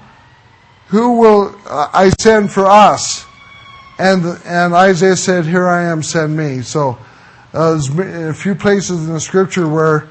who 0.87 1.19
will 1.19 1.55
I 1.69 2.11
send 2.19 2.51
for 2.51 2.65
us? 2.65 3.25
And, 3.97 4.25
and 4.45 4.73
Isaiah 4.73 5.15
said, 5.15 5.45
Here 5.45 5.67
I 5.67 5.85
am, 5.85 6.03
send 6.03 6.35
me. 6.35 6.61
So, 6.61 6.97
uh, 7.53 7.71
there's 7.71 7.89
a 7.89 8.33
few 8.33 8.55
places 8.55 9.07
in 9.07 9.13
the 9.13 9.19
scripture 9.19 9.67
where 9.67 10.07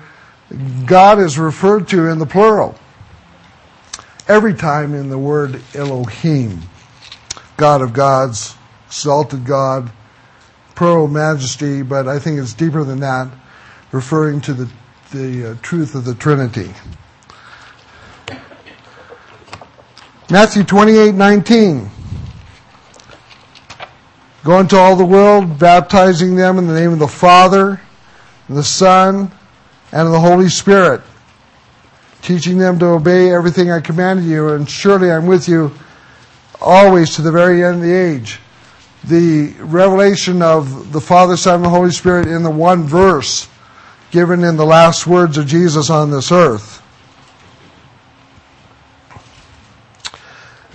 God 0.86 1.18
is 1.18 1.38
referred 1.38 1.86
to 1.88 2.06
in 2.06 2.18
the 2.18 2.26
plural. 2.26 2.76
Every 4.26 4.54
time 4.54 4.94
in 4.94 5.08
the 5.10 5.18
word 5.18 5.60
Elohim, 5.74 6.62
God 7.56 7.82
of 7.82 7.92
gods, 7.92 8.56
exalted 8.86 9.44
God, 9.44 9.90
pro 10.74 11.06
majesty, 11.06 11.82
but 11.82 12.08
I 12.08 12.18
think 12.18 12.40
it's 12.40 12.54
deeper 12.54 12.84
than 12.84 13.00
that, 13.00 13.28
referring 13.92 14.40
to 14.42 14.54
the, 14.54 14.70
the 15.12 15.50
uh, 15.50 15.54
truth 15.62 15.94
of 15.94 16.04
the 16.04 16.14
Trinity. 16.14 16.72
Matthew 20.28 20.64
28 20.64 21.14
19. 21.14 21.88
Go 24.42 24.58
into 24.58 24.76
all 24.76 24.96
the 24.96 25.04
world, 25.04 25.56
baptizing 25.56 26.34
them 26.34 26.58
in 26.58 26.66
the 26.66 26.74
name 26.74 26.92
of 26.92 26.98
the 26.98 27.06
Father, 27.06 27.80
the 28.48 28.62
Son, 28.62 29.30
and 29.92 30.12
the 30.12 30.18
Holy 30.18 30.48
Spirit, 30.48 31.02
teaching 32.22 32.58
them 32.58 32.76
to 32.80 32.86
obey 32.86 33.30
everything 33.32 33.70
I 33.70 33.80
commanded 33.80 34.24
you, 34.24 34.48
and 34.48 34.68
surely 34.68 35.12
I'm 35.12 35.26
with 35.26 35.48
you 35.48 35.72
always 36.60 37.14
to 37.16 37.22
the 37.22 37.32
very 37.32 37.62
end 37.62 37.76
of 37.76 37.82
the 37.82 37.94
age. 37.94 38.40
The 39.04 39.52
revelation 39.60 40.42
of 40.42 40.92
the 40.92 41.00
Father, 41.00 41.36
Son, 41.36 41.56
and 41.56 41.64
the 41.64 41.70
Holy 41.70 41.92
Spirit 41.92 42.26
in 42.26 42.42
the 42.42 42.50
one 42.50 42.82
verse 42.82 43.48
given 44.10 44.42
in 44.42 44.56
the 44.56 44.66
last 44.66 45.06
words 45.06 45.38
of 45.38 45.46
Jesus 45.46 45.88
on 45.88 46.10
this 46.10 46.32
earth. 46.32 46.82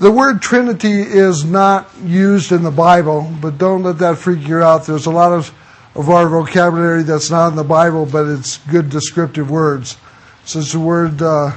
The 0.02 0.10
word 0.10 0.42
Trinity 0.42 1.00
is 1.00 1.46
not 1.46 1.88
used 2.04 2.52
in 2.52 2.64
the 2.64 2.72
Bible, 2.72 3.32
but 3.40 3.60
don't 3.60 3.84
let 3.84 4.00
that 4.00 4.18
freak 4.18 4.48
you 4.48 4.58
out. 4.58 4.88
There's 4.88 5.06
a 5.06 5.12
lot 5.12 5.32
of, 5.32 5.54
of 5.94 6.10
our 6.10 6.28
vocabulary 6.28 7.04
that's 7.04 7.30
not 7.30 7.50
in 7.50 7.56
the 7.56 7.64
Bible, 7.64 8.08
but 8.08 8.26
it's 8.26 8.58
good 8.58 8.90
descriptive 8.90 9.52
words. 9.52 9.98
So 10.44 10.58
it's 10.58 10.72
the 10.72 10.80
word, 10.80 11.22
uh, 11.22 11.52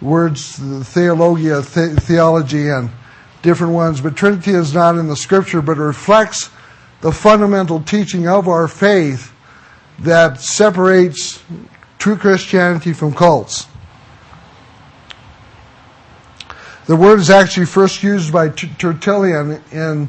words, 0.00 0.56
theologia, 0.88 1.60
the- 1.60 2.00
theology, 2.00 2.70
and 2.70 2.88
different 3.42 3.74
ones. 3.74 4.00
But 4.00 4.16
Trinity 4.16 4.52
is 4.52 4.72
not 4.72 4.96
in 4.96 5.08
the 5.08 5.14
scripture, 5.16 5.60
but 5.60 5.76
it 5.76 5.82
reflects 5.82 6.48
the 7.02 7.12
fundamental 7.12 7.80
teaching 7.82 8.26
of 8.26 8.48
our 8.48 8.68
faith 8.68 9.34
that 9.98 10.40
separates 10.40 11.42
true 11.98 12.16
Christianity 12.16 12.94
from 12.94 13.12
cults. 13.12 13.66
The 16.86 16.94
word 16.94 17.18
is 17.18 17.30
actually 17.30 17.66
first 17.66 18.04
used 18.04 18.32
by 18.32 18.48
Tertullian 18.48 19.60
in 19.72 20.08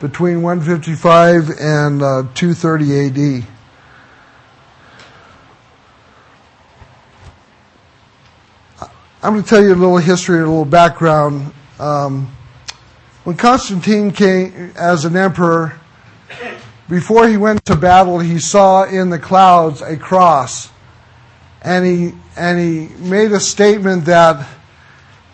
between 0.00 0.40
155 0.40 1.50
and 1.60 2.02
uh, 2.02 2.22
230 2.34 3.42
AD. 3.42 3.46
I'm 9.22 9.32
going 9.32 9.42
to 9.42 9.48
tell 9.48 9.62
you 9.62 9.74
a 9.74 9.76
little 9.76 9.98
history, 9.98 10.38
a 10.38 10.46
little 10.46 10.64
background. 10.64 11.52
Um, 11.78 12.34
when 13.24 13.36
Constantine 13.36 14.10
came 14.10 14.72
as 14.76 15.04
an 15.04 15.16
emperor, 15.16 15.78
before 16.88 17.28
he 17.28 17.36
went 17.36 17.66
to 17.66 17.76
battle, 17.76 18.18
he 18.18 18.38
saw 18.38 18.84
in 18.84 19.10
the 19.10 19.18
clouds 19.18 19.82
a 19.82 19.98
cross, 19.98 20.70
and 21.60 21.84
he 21.84 22.12
and 22.34 22.58
he 22.58 22.94
made 22.96 23.32
a 23.32 23.40
statement 23.40 24.06
that 24.06 24.46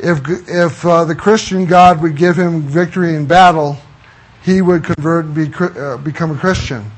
if, 0.03 0.49
if 0.49 0.85
uh, 0.85 1.05
the 1.05 1.15
Christian 1.15 1.67
God 1.67 2.01
would 2.03 2.17
give 2.17 2.39
him 2.39 2.63
victory 2.63 3.15
in 3.15 3.27
battle, 3.27 3.77
he 4.43 4.63
would 4.63 4.85
convert 4.85 5.27
and 5.27 5.35
be, 5.35 5.53
uh, 5.55 5.99
become 5.99 6.31
a 6.31 6.37
Christian. 6.37 6.91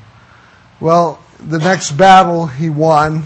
Well, 0.80 1.20
the 1.38 1.58
next 1.58 1.92
battle 1.92 2.46
he 2.46 2.70
won, 2.70 3.24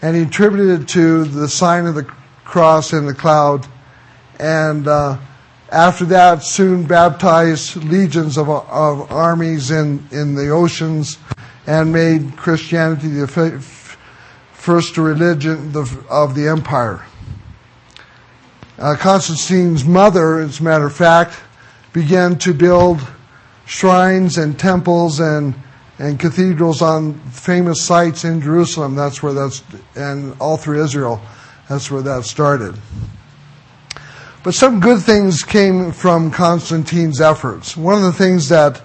and 0.00 0.16
he 0.16 0.22
attributed 0.22 0.82
it 0.82 0.88
to 0.88 1.24
the 1.24 1.48
sign 1.48 1.86
of 1.86 1.94
the 1.94 2.04
cross 2.44 2.92
in 2.92 3.06
the 3.06 3.14
cloud. 3.14 3.66
And 4.38 4.88
uh, 4.88 5.18
after 5.70 6.04
that, 6.06 6.42
soon 6.42 6.84
baptized 6.84 7.76
legions 7.84 8.38
of, 8.38 8.48
of 8.48 9.12
armies 9.12 9.70
in, 9.70 10.06
in 10.10 10.34
the 10.34 10.48
oceans 10.48 11.18
and 11.66 11.92
made 11.92 12.36
Christianity 12.36 13.08
the 13.08 13.28
first 14.52 14.96
religion 14.96 15.74
of 15.76 16.34
the 16.34 16.48
empire. 16.48 17.04
Uh, 18.82 18.96
Constantine's 18.96 19.84
mother, 19.84 20.40
as 20.40 20.58
a 20.58 20.62
matter 20.64 20.86
of 20.86 20.92
fact, 20.92 21.38
began 21.92 22.36
to 22.36 22.52
build 22.52 23.00
shrines 23.64 24.38
and 24.38 24.58
temples 24.58 25.20
and 25.20 25.54
and 26.00 26.18
cathedrals 26.18 26.82
on 26.82 27.14
famous 27.30 27.80
sites 27.84 28.24
in 28.24 28.40
Jerusalem. 28.40 28.96
That's 28.96 29.22
where 29.22 29.34
that's 29.34 29.62
and 29.94 30.34
all 30.40 30.56
through 30.56 30.82
Israel. 30.82 31.20
That's 31.68 31.92
where 31.92 32.02
that 32.02 32.24
started. 32.24 32.74
But 34.42 34.54
some 34.54 34.80
good 34.80 35.00
things 35.00 35.44
came 35.44 35.92
from 35.92 36.32
Constantine's 36.32 37.20
efforts. 37.20 37.76
One 37.76 37.94
of 37.94 38.02
the 38.02 38.12
things 38.12 38.48
that 38.48 38.78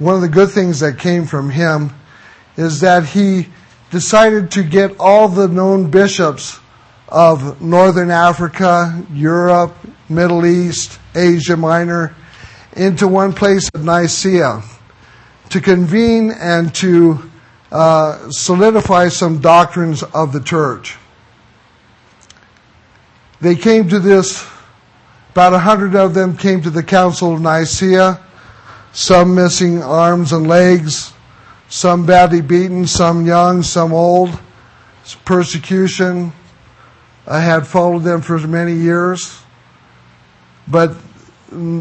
one 0.00 0.16
of 0.16 0.22
the 0.22 0.28
good 0.28 0.50
things 0.50 0.80
that 0.80 0.98
came 0.98 1.24
from 1.24 1.50
him 1.50 1.94
is 2.56 2.80
that 2.80 3.04
he 3.04 3.46
decided 3.92 4.50
to 4.50 4.64
get 4.64 4.98
all 4.98 5.28
the 5.28 5.46
known 5.46 5.88
bishops 5.88 6.58
of 7.08 7.60
Northern 7.60 8.10
Africa, 8.10 9.04
Europe, 9.12 9.74
Middle 10.08 10.44
East, 10.46 10.98
Asia 11.14 11.56
Minor, 11.56 12.14
into 12.74 13.08
one 13.08 13.32
place 13.32 13.68
at 13.74 13.80
Nicaea 13.80 14.62
to 15.50 15.60
convene 15.60 16.32
and 16.32 16.74
to 16.74 17.30
uh, 17.70 18.30
solidify 18.30 19.08
some 19.08 19.38
doctrines 19.38 20.02
of 20.02 20.32
the 20.32 20.40
church. 20.40 20.96
They 23.40 23.54
came 23.54 23.88
to 23.88 23.98
this, 23.98 24.46
about 25.30 25.52
a 25.52 25.58
hundred 25.58 25.94
of 25.94 26.14
them 26.14 26.36
came 26.36 26.62
to 26.62 26.70
the 26.70 26.82
Council 26.82 27.34
of 27.34 27.40
Nicaea, 27.40 28.20
some 28.92 29.34
missing 29.34 29.82
arms 29.82 30.32
and 30.32 30.48
legs, 30.48 31.12
some 31.68 32.06
badly 32.06 32.40
beaten, 32.40 32.86
some 32.86 33.26
young, 33.26 33.62
some 33.62 33.92
old, 33.92 34.38
persecution, 35.24 36.32
I 37.28 37.40
had 37.40 37.66
followed 37.66 38.04
them 38.04 38.20
for 38.20 38.38
many 38.38 38.72
years, 38.72 39.42
but 40.68 40.94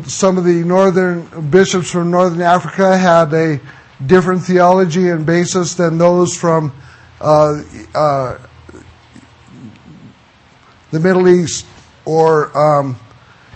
some 0.06 0.40
of 0.40 0.44
the 0.44 0.64
northern 0.66 1.50
bishops 1.52 1.92
from 1.92 2.10
northern 2.10 2.42
Africa 2.42 2.98
had 2.98 3.32
a 3.34 3.60
different 4.04 4.42
theology 4.42 5.10
and 5.10 5.24
basis 5.24 5.76
than 5.76 6.00
those 6.00 6.36
from 6.36 6.74
uh, 7.22 7.62
uh, 7.94 8.38
the 10.90 11.00
Middle 11.00 11.28
East 11.28 11.68
or 12.06 12.56
um, 12.58 12.98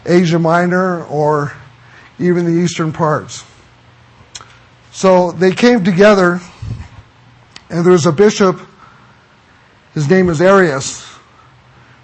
Asia 0.06 0.38
Minor 0.38 1.06
or 1.06 1.54
even 2.20 2.46
the 2.46 2.62
eastern 2.62 2.92
parts. 2.92 3.44
So 4.92 5.32
they 5.32 5.54
came 5.54 5.84
together, 5.84 6.40
and 7.70 7.84
there 7.84 7.94
was 7.94 8.06
a 8.06 8.12
bishop. 8.12 8.60
His 9.96 10.08
name 10.08 10.30
is 10.30 10.40
Arius 10.40 11.09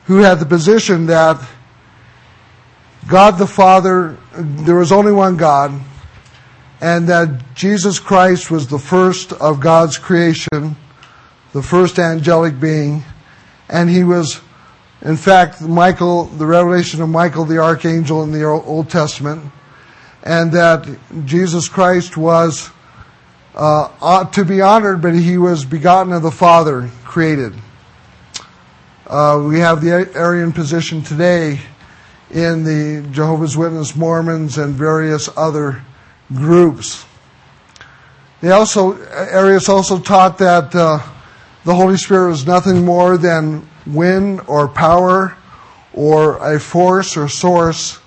who 0.06 0.18
had 0.18 0.40
the 0.40 0.46
position 0.46 1.08
that 1.08 1.42
God 3.08 3.38
the 3.38 3.48
Father, 3.48 4.18
there 4.34 4.76
was 4.76 4.92
only 4.92 5.12
one 5.12 5.38
God, 5.38 5.80
and 6.82 7.08
that 7.08 7.54
Jesus 7.54 8.00
Christ 8.00 8.50
was 8.50 8.68
the 8.68 8.80
first 8.80 9.32
of 9.34 9.60
God's 9.60 9.98
creation, 9.98 10.76
the 11.54 11.62
first 11.62 12.00
angelic 12.00 12.60
being, 12.60 13.04
and 13.70 13.90
he 13.90 14.04
was, 14.04 14.42
in 15.02 15.18
fact, 15.18 15.62
Michael, 15.62 16.26
the 16.26 16.46
revelation 16.46 17.02
of 17.02 17.10
Michael 17.10 17.46
the 17.46 17.60
archangel 17.60 18.24
in 18.24 18.32
the 18.32 18.44
Old 18.44 18.90
Testament, 18.90 19.52
and 20.24 20.52
that 20.52 20.88
Jesus 21.26 21.70
Christ 21.70 22.18
was 22.18 22.72
uh, 23.54 24.26
to 24.26 24.44
be 24.44 24.62
honored, 24.62 25.02
but 25.02 25.14
he 25.14 25.38
was 25.38 25.64
begotten 25.64 26.12
of 26.12 26.24
the 26.24 26.32
Father, 26.32 26.90
created. 27.04 27.54
Uh, 29.08 29.40
we 29.48 29.60
have 29.60 29.82
the 29.82 30.10
Arian 30.16 30.52
position 30.52 31.04
today 31.04 31.60
in 32.32 32.64
the 32.64 33.08
Jehovah's 33.12 33.56
Witness, 33.56 33.96
Mormons, 33.96 34.58
and 34.58 34.74
various 34.74 35.30
other 35.38 35.84
groups. 36.34 37.06
They 38.42 38.50
also, 38.50 39.00
Arius 39.04 39.70
also 39.70 40.00
taught 40.00 40.40
that 40.40 40.74
uh, 40.74 40.98
the 41.66 41.76
Holy 41.76 41.98
Spirit 41.98 42.30
was 42.30 42.48
nothing 42.48 42.84
more 42.84 43.18
than 43.18 43.70
wind 43.86 44.42
or 44.48 44.68
power 44.68 45.38
or 45.94 46.38
a 46.56 46.60
force 46.60 47.16
or 47.16 47.30
source 47.30 48.00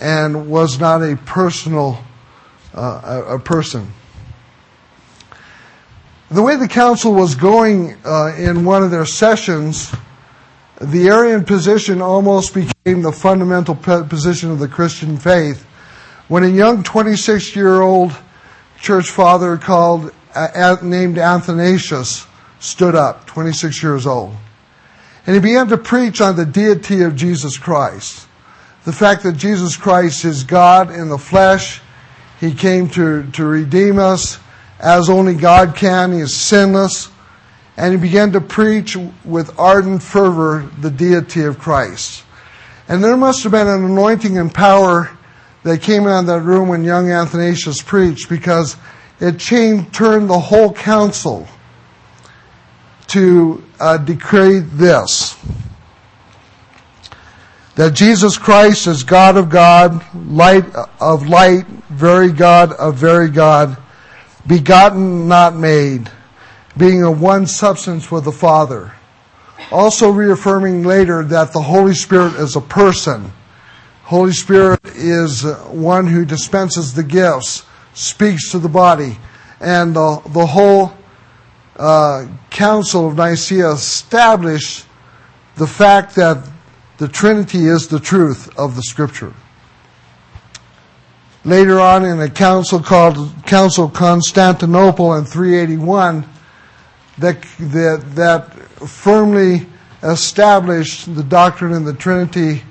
and 0.00 0.48
was 0.48 0.78
not 0.78 1.02
a 1.02 1.16
personal 1.16 1.98
uh, 2.74 3.22
a, 3.26 3.38
person. 3.40 3.92
The 6.30 6.42
way 6.42 6.56
the 6.56 6.68
council 6.68 7.12
was 7.12 7.34
going 7.34 7.96
uh, 8.04 8.34
in 8.38 8.64
one 8.64 8.82
of 8.82 8.90
their 8.90 9.04
sessions, 9.04 9.92
the 10.82 11.08
Arian 11.08 11.44
position 11.44 12.02
almost 12.02 12.54
became 12.54 13.02
the 13.02 13.12
fundamental 13.12 13.74
position 13.76 14.50
of 14.50 14.58
the 14.58 14.68
Christian 14.68 15.16
faith 15.16 15.64
when 16.28 16.44
a 16.44 16.48
young 16.48 16.82
26 16.82 17.54
year 17.54 17.82
old 17.82 18.16
church 18.80 19.10
father 19.10 19.56
called, 19.58 20.12
uh, 20.34 20.76
named 20.82 21.18
Athanasius 21.18 22.26
stood 22.58 22.94
up, 22.94 23.26
26 23.26 23.82
years 23.82 24.06
old. 24.06 24.34
And 25.26 25.34
he 25.36 25.40
began 25.40 25.68
to 25.68 25.78
preach 25.78 26.20
on 26.20 26.36
the 26.36 26.46
deity 26.46 27.02
of 27.02 27.14
Jesus 27.14 27.58
Christ. 27.58 28.26
The 28.84 28.92
fact 28.92 29.22
that 29.22 29.36
Jesus 29.36 29.76
Christ 29.76 30.24
is 30.24 30.42
God 30.42 30.90
in 30.90 31.08
the 31.08 31.18
flesh. 31.18 31.80
He 32.40 32.52
came 32.52 32.88
to, 32.90 33.30
to 33.32 33.44
redeem 33.44 34.00
us 34.00 34.40
as 34.80 35.08
only 35.08 35.34
God 35.34 35.76
can. 35.76 36.12
He 36.12 36.18
is 36.18 36.36
sinless. 36.36 37.11
And 37.76 37.92
he 37.92 38.00
began 38.00 38.32
to 38.32 38.40
preach 38.40 38.96
with 39.24 39.58
ardent 39.58 40.02
fervor 40.02 40.70
the 40.80 40.90
deity 40.90 41.42
of 41.42 41.58
Christ. 41.58 42.24
And 42.88 43.02
there 43.02 43.16
must 43.16 43.42
have 43.44 43.52
been 43.52 43.68
an 43.68 43.84
anointing 43.84 44.36
and 44.38 44.52
power 44.52 45.10
that 45.62 45.80
came 45.80 46.06
out 46.06 46.20
of 46.20 46.26
that 46.26 46.42
room 46.42 46.68
when 46.68 46.84
young 46.84 47.10
Athanasius 47.10 47.80
preached 47.80 48.28
because 48.28 48.76
it 49.20 49.38
changed, 49.38 49.94
turned 49.94 50.28
the 50.28 50.38
whole 50.38 50.72
council 50.72 51.46
to 53.08 53.62
uh, 53.78 53.98
decree 53.98 54.58
this 54.58 55.36
that 57.74 57.94
Jesus 57.94 58.36
Christ 58.36 58.86
is 58.86 59.02
God 59.02 59.36
of 59.36 59.48
God, 59.48 60.04
light 60.14 60.64
of 61.00 61.26
light, 61.26 61.66
very 61.88 62.30
God 62.30 62.72
of 62.72 62.96
very 62.96 63.30
God, 63.30 63.78
begotten, 64.46 65.26
not 65.26 65.56
made, 65.56 66.10
being 66.76 67.02
a 67.02 67.10
one 67.10 67.46
substance 67.46 68.10
with 68.10 68.24
the 68.24 68.32
Father. 68.32 68.94
Also 69.70 70.10
reaffirming 70.10 70.82
later 70.82 71.22
that 71.24 71.52
the 71.52 71.62
Holy 71.62 71.94
Spirit 71.94 72.34
is 72.34 72.56
a 72.56 72.60
person 72.60 73.32
Holy 74.12 74.32
Spirit 74.32 74.80
is 74.94 75.42
one 75.70 76.06
who 76.06 76.26
dispenses 76.26 76.92
the 76.92 77.02
gifts, 77.02 77.64
speaks 77.94 78.50
to 78.50 78.58
the 78.58 78.68
body, 78.68 79.16
and 79.58 79.96
the, 79.96 80.20
the 80.34 80.44
whole 80.44 80.92
uh, 81.76 82.26
Council 82.50 83.08
of 83.08 83.16
Nicaea 83.16 83.70
established 83.70 84.84
the 85.56 85.66
fact 85.66 86.14
that 86.16 86.46
the 86.98 87.08
Trinity 87.08 87.66
is 87.66 87.88
the 87.88 87.98
truth 87.98 88.50
of 88.58 88.76
the 88.76 88.82
Scripture. 88.82 89.32
Later 91.46 91.80
on, 91.80 92.04
in 92.04 92.20
a 92.20 92.28
council 92.28 92.80
called 92.80 93.16
Council 93.46 93.88
Constantinople 93.88 95.14
in 95.14 95.24
381, 95.24 96.28
that, 97.22 97.42
that, 97.58 98.14
that 98.14 98.52
firmly 98.88 99.66
established 100.02 101.14
the 101.14 101.22
doctrine 101.22 101.72
of 101.72 101.84
the 101.84 101.94
Trinity 101.94 102.62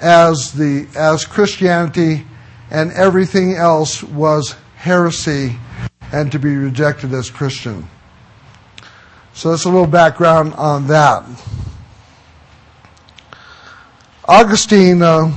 as 0.00 0.52
the 0.52 0.88
as 0.96 1.26
Christianity 1.26 2.24
and 2.70 2.90
everything 2.92 3.54
else 3.54 4.02
was 4.02 4.56
heresy 4.76 5.56
and 6.12 6.32
to 6.32 6.38
be 6.38 6.56
rejected 6.56 7.12
as 7.12 7.30
Christian. 7.30 7.86
So 9.34 9.50
that's 9.50 9.64
a 9.64 9.68
little 9.68 9.86
background 9.86 10.54
on 10.54 10.86
that. 10.88 11.24
Augustine 14.24 15.02
uh, 15.02 15.32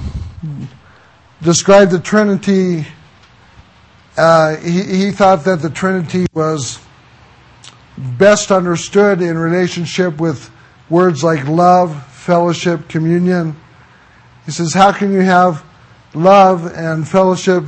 described 1.41 1.91
the 1.91 1.99
Trinity. 1.99 2.85
Uh, 4.15 4.55
he, 4.57 4.83
he 4.83 5.11
thought 5.11 5.43
that 5.45 5.61
the 5.61 5.69
Trinity 5.69 6.25
was 6.33 6.82
best 7.97 8.51
understood 8.51 9.21
in 9.21 9.37
relationship 9.37 10.19
with 10.19 10.49
words 10.89 11.23
like 11.23 11.47
love, 11.47 12.05
fellowship, 12.07 12.87
communion, 12.87 13.55
he 14.45 14.51
says, 14.51 14.73
How 14.73 14.91
can 14.91 15.11
you 15.11 15.21
have 15.21 15.63
love 16.13 16.65
and 16.73 17.07
fellowship 17.07 17.63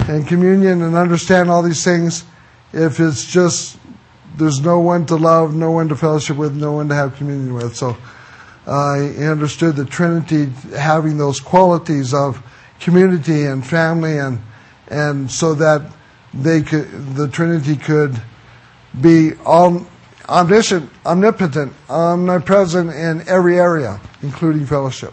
and 0.00 0.26
communion 0.26 0.82
and 0.82 0.94
understand 0.94 1.50
all 1.50 1.62
these 1.62 1.84
things 1.84 2.24
if 2.72 3.00
it's 3.00 3.24
just 3.24 3.78
there's 4.36 4.60
no 4.60 4.78
one 4.78 5.04
to 5.06 5.16
love, 5.16 5.54
no 5.54 5.70
one 5.70 5.88
to 5.88 5.96
fellowship 5.96 6.36
with, 6.36 6.54
no 6.54 6.72
one 6.72 6.88
to 6.88 6.94
have 6.94 7.16
communion 7.16 7.54
with? 7.54 7.76
So 7.76 7.96
uh, 8.66 8.98
understood 9.20 9.76
the 9.76 9.84
Trinity 9.84 10.46
having 10.76 11.16
those 11.18 11.40
qualities 11.40 12.12
of 12.12 12.42
community 12.80 13.44
and 13.44 13.66
family, 13.66 14.18
and 14.18 14.40
and 14.88 15.30
so 15.30 15.54
that 15.54 15.90
they 16.34 16.62
could, 16.62 17.16
the 17.16 17.28
Trinity 17.28 17.76
could 17.76 18.20
be 19.00 19.32
omniscient, 19.46 20.90
omnipotent, 21.04 21.72
omnipresent 21.88 22.90
in 22.90 23.26
every 23.28 23.58
area, 23.58 24.00
including 24.22 24.66
fellowship. 24.66 25.12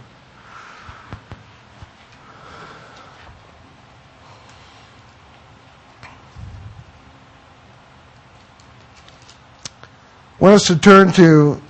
I 10.39 10.43
want 10.43 10.55
us 10.55 10.67
to 10.67 10.77
turn 10.77 11.13
to 11.13 11.61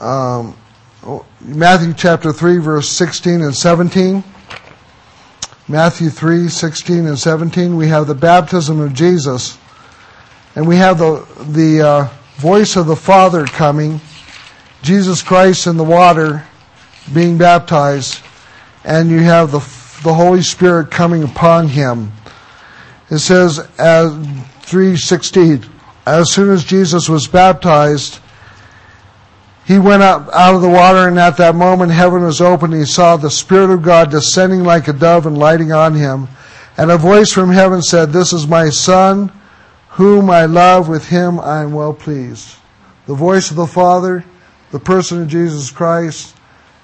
um, 0.00 0.56
Matthew 1.40 1.94
chapter 1.94 2.32
3, 2.32 2.58
verse 2.58 2.88
16 2.88 3.40
and 3.40 3.54
17. 3.54 4.22
Matthew 5.66 6.10
3, 6.10 6.48
16 6.48 7.06
and 7.06 7.18
17. 7.18 7.74
We 7.74 7.88
have 7.88 8.06
the 8.06 8.14
baptism 8.14 8.80
of 8.80 8.92
Jesus, 8.92 9.58
and 10.54 10.66
we 10.66 10.76
have 10.76 10.98
the, 10.98 11.26
the 11.50 11.80
uh, 11.80 12.08
voice 12.36 12.76
of 12.76 12.86
the 12.86 12.96
Father 12.96 13.44
coming, 13.44 14.00
Jesus 14.82 15.22
Christ 15.22 15.66
in 15.66 15.76
the 15.76 15.84
water 15.84 16.44
being 17.12 17.36
baptized, 17.36 18.22
and 18.84 19.10
you 19.10 19.20
have 19.20 19.50
the, 19.50 19.58
the 20.02 20.14
Holy 20.14 20.42
Spirit 20.42 20.90
coming 20.90 21.22
upon 21.22 21.68
him. 21.68 22.12
It 23.10 23.18
says, 23.18 23.58
as 23.78 24.12
316, 24.62 25.64
as 26.06 26.32
soon 26.32 26.50
as 26.50 26.64
Jesus 26.64 27.08
was 27.08 27.26
baptized, 27.26 28.20
he 29.66 29.78
went 29.78 30.02
up 30.02 30.28
out 30.32 30.54
of 30.54 30.62
the 30.62 30.68
water, 30.68 31.08
and 31.08 31.18
at 31.18 31.38
that 31.38 31.54
moment 31.54 31.90
heaven 31.90 32.22
was 32.22 32.40
opened. 32.40 32.74
He 32.74 32.84
saw 32.84 33.16
the 33.16 33.30
Spirit 33.30 33.70
of 33.70 33.82
God 33.82 34.10
descending 34.10 34.62
like 34.62 34.88
a 34.88 34.92
dove 34.92 35.26
and 35.26 35.38
lighting 35.38 35.72
on 35.72 35.94
him. 35.94 36.28
And 36.76 36.90
a 36.90 36.98
voice 36.98 37.32
from 37.32 37.50
heaven 37.50 37.80
said, 37.80 38.12
This 38.12 38.32
is 38.32 38.46
my 38.46 38.68
Son, 38.68 39.32
whom 39.94 40.28
I 40.30 40.46
love. 40.46 40.88
With 40.88 41.08
him 41.08 41.40
I 41.40 41.62
am 41.62 41.72
well 41.72 41.94
pleased. 41.94 42.56
The 43.06 43.14
voice 43.14 43.50
of 43.50 43.56
the 43.56 43.66
Father, 43.66 44.24
the 44.70 44.80
person 44.80 45.22
of 45.22 45.28
Jesus 45.28 45.70
Christ, 45.70 46.36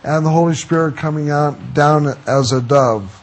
and 0.03 0.25
the 0.25 0.31
Holy 0.31 0.55
Spirit 0.55 0.96
coming 0.96 1.31
out 1.31 1.75
down 1.75 2.07
as 2.27 2.53
a 2.53 2.61
dove. 2.61 3.16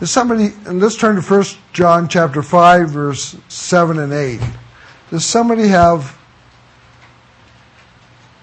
Does 0.00 0.10
somebody, 0.10 0.50
and 0.66 0.80
let's 0.80 0.96
turn 0.96 1.16
to 1.16 1.22
1 1.22 1.44
John 1.72 2.08
chapter 2.08 2.42
5, 2.42 2.90
verse 2.90 3.36
7 3.48 3.98
and 3.98 4.12
8. 4.12 4.40
Does 5.10 5.24
somebody 5.24 5.68
have 5.68 6.16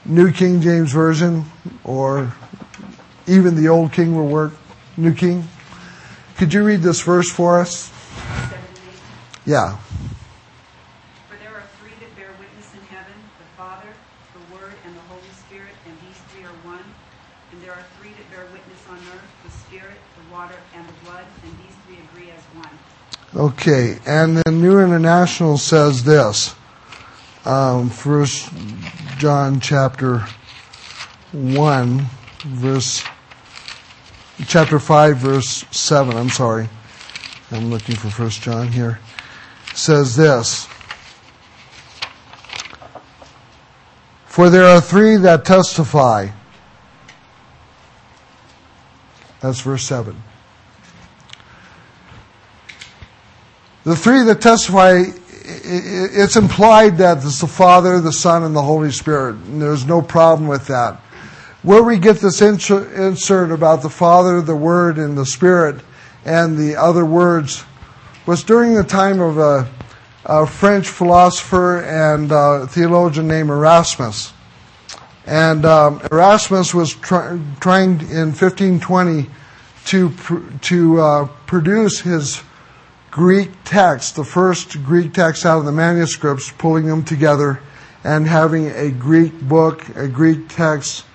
New 0.03 0.31
King 0.31 0.59
James 0.59 0.91
Version 0.91 1.45
or 1.83 2.33
even 3.27 3.55
the 3.55 3.69
Old 3.69 3.93
King 3.93 4.15
will 4.15 4.27
work? 4.27 4.53
New 4.97 5.13
King? 5.13 5.47
Could 6.37 6.53
you 6.53 6.63
read 6.63 6.81
this 6.81 7.01
verse 7.01 7.31
for 7.31 7.61
us? 7.61 7.89
Yeah. 9.45 9.77
For 11.29 11.37
there 11.37 11.55
are 11.55 11.63
three 11.79 11.91
that 12.01 12.13
bear 12.17 12.31
witness 12.39 12.73
in 12.73 12.81
heaven 12.93 13.13
the 13.39 13.45
Father, 13.55 13.87
the 14.33 14.55
Word, 14.55 14.73
and 14.85 14.93
the 14.95 15.01
Holy 15.01 15.21
Spirit, 15.47 15.71
and 15.85 15.95
these 16.05 16.19
three 16.33 16.43
are 16.43 16.57
one. 16.67 16.83
And 17.53 17.61
there 17.61 17.71
are 17.71 17.85
three 18.01 18.09
that 18.09 18.29
bear 18.31 18.45
witness 18.51 18.83
on 18.89 18.97
earth 19.15 19.23
the 19.45 19.51
Spirit, 19.51 19.95
the 20.17 20.33
water, 20.33 20.55
and 20.75 20.85
the 20.85 20.93
blood, 21.05 21.23
and 21.43 21.53
these 21.59 21.75
three 21.85 21.99
agree 22.11 22.31
as 22.31 22.43
one. 22.53 22.77
Okay, 23.35 23.97
and 24.05 24.37
the 24.37 24.51
New 24.51 24.79
International 24.79 25.57
says 25.57 26.03
this. 26.03 26.53
Um, 27.45 27.89
First 27.89 28.51
John 29.17 29.61
chapter 29.61 30.25
one, 31.31 32.07
verse 32.43 33.05
chapter 34.47 34.79
five, 34.79 35.17
verse 35.17 35.65
seven. 35.71 36.17
I'm 36.17 36.29
sorry, 36.29 36.67
I'm 37.51 37.69
looking 37.69 37.95
for 37.95 38.09
First 38.09 38.41
John 38.41 38.67
here. 38.67 38.99
Says 39.73 40.15
this. 40.15 40.67
For 44.35 44.49
there 44.49 44.65
are 44.65 44.81
three 44.81 45.15
that 45.15 45.45
testify. 45.45 46.27
That's 49.39 49.61
verse 49.61 49.83
7. 49.83 50.21
The 53.83 53.95
three 53.95 54.23
that 54.23 54.41
testify, 54.41 55.03
it's 55.31 56.35
implied 56.35 56.97
that 56.97 57.17
it's 57.17 57.39
the 57.39 57.47
Father, 57.47 58.01
the 58.01 58.11
Son, 58.11 58.43
and 58.43 58.55
the 58.55 58.61
Holy 58.61 58.91
Spirit. 58.91 59.35
And 59.35 59.61
there's 59.61 59.85
no 59.85 60.01
problem 60.01 60.49
with 60.49 60.67
that. 60.67 60.99
Where 61.65 61.81
we 61.81 61.97
get 61.97 62.17
this 62.17 62.43
insert 62.43 63.49
about 63.49 63.81
the 63.81 63.89
Father, 63.89 64.39
the 64.39 64.55
Word, 64.55 64.99
and 64.99 65.17
the 65.17 65.25
Spirit, 65.25 65.81
and 66.23 66.59
the 66.59 66.75
other 66.75 67.03
words, 67.03 67.65
was 68.27 68.43
during 68.43 68.75
the 68.75 68.83
time 68.83 69.19
of 69.19 69.39
a, 69.39 69.67
a 70.25 70.45
French 70.45 70.87
philosopher 70.87 71.79
and 71.81 72.31
uh, 72.31 72.67
theologian 72.67 73.27
named 73.27 73.49
Erasmus. 73.49 74.31
And 75.25 75.65
um, 75.65 76.01
Erasmus 76.11 76.75
was 76.75 76.93
try, 76.93 77.39
trying 77.59 77.99
in 78.11 78.27
1520 78.27 79.27
to, 79.85 80.13
to 80.61 81.01
uh, 81.01 81.25
produce 81.47 81.99
his 81.99 82.43
Greek 83.09 83.49
text, 83.63 84.17
the 84.17 84.23
first 84.23 84.83
Greek 84.83 85.15
text 85.15 85.47
out 85.47 85.57
of 85.57 85.65
the 85.65 85.71
manuscripts, 85.71 86.51
pulling 86.51 86.85
them 86.85 87.03
together 87.03 87.59
and 88.03 88.27
having 88.27 88.67
a 88.67 88.91
Greek 88.91 89.41
book, 89.41 89.89
a 89.95 90.07
Greek 90.07 90.47
text, 90.47 91.05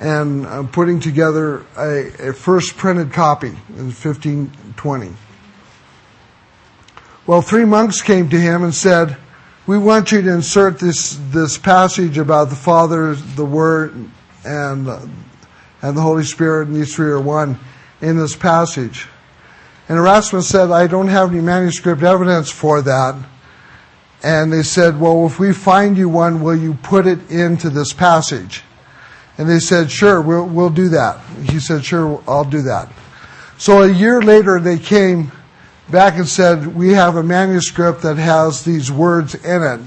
and 0.00 0.46
uh, 0.46 0.62
putting 0.64 0.98
together 0.98 1.64
a, 1.76 2.30
a 2.30 2.32
first 2.32 2.76
printed 2.76 3.12
copy 3.12 3.48
in 3.48 3.92
1520. 3.92 5.12
Well, 7.26 7.42
three 7.42 7.66
monks 7.66 8.00
came 8.00 8.30
to 8.30 8.40
him 8.40 8.64
and 8.64 8.74
said, 8.74 9.16
we 9.66 9.76
want 9.76 10.10
you 10.10 10.22
to 10.22 10.32
insert 10.32 10.80
this, 10.80 11.18
this 11.30 11.58
passage 11.58 12.16
about 12.16 12.48
the 12.48 12.56
Father, 12.56 13.14
the 13.14 13.44
Word, 13.44 13.94
and, 14.44 14.88
uh, 14.88 15.06
and 15.82 15.96
the 15.96 16.00
Holy 16.00 16.24
Spirit, 16.24 16.68
and 16.68 16.76
these 16.76 16.94
three 16.94 17.10
are 17.10 17.20
one, 17.20 17.60
in 18.00 18.16
this 18.16 18.34
passage. 18.34 19.06
And 19.88 19.98
Erasmus 19.98 20.48
said, 20.48 20.70
I 20.70 20.86
don't 20.86 21.08
have 21.08 21.30
any 21.30 21.42
manuscript 21.42 22.02
evidence 22.02 22.50
for 22.50 22.80
that. 22.82 23.16
And 24.22 24.52
they 24.52 24.62
said, 24.62 24.98
well, 24.98 25.26
if 25.26 25.38
we 25.38 25.52
find 25.52 25.96
you 25.96 26.08
one, 26.08 26.42
will 26.42 26.56
you 26.56 26.74
put 26.74 27.06
it 27.06 27.30
into 27.30 27.68
this 27.68 27.92
passage? 27.92 28.62
And 29.40 29.48
they 29.48 29.58
said, 29.58 29.90
sure, 29.90 30.20
we'll, 30.20 30.44
we'll 30.44 30.68
do 30.68 30.90
that. 30.90 31.18
He 31.48 31.60
said, 31.60 31.82
sure, 31.82 32.22
I'll 32.28 32.44
do 32.44 32.60
that. 32.60 32.92
So 33.56 33.80
a 33.80 33.90
year 33.90 34.20
later, 34.20 34.60
they 34.60 34.78
came 34.78 35.32
back 35.90 36.18
and 36.18 36.28
said, 36.28 36.66
we 36.66 36.90
have 36.90 37.16
a 37.16 37.22
manuscript 37.22 38.02
that 38.02 38.18
has 38.18 38.66
these 38.66 38.92
words 38.92 39.34
in 39.34 39.62
it. 39.62 39.80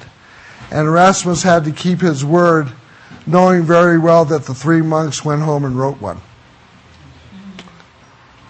And 0.71 0.87
Erasmus 0.87 1.43
had 1.43 1.65
to 1.65 1.71
keep 1.71 2.01
his 2.01 2.25
word, 2.25 2.73
knowing 3.27 3.61
very 3.61 3.99
well 3.99 4.25
that 4.25 4.45
the 4.45 4.55
three 4.55 4.81
monks 4.81 5.23
went 5.23 5.43
home 5.43 5.65
and 5.65 5.77
wrote 5.77 6.01
one. 6.01 6.19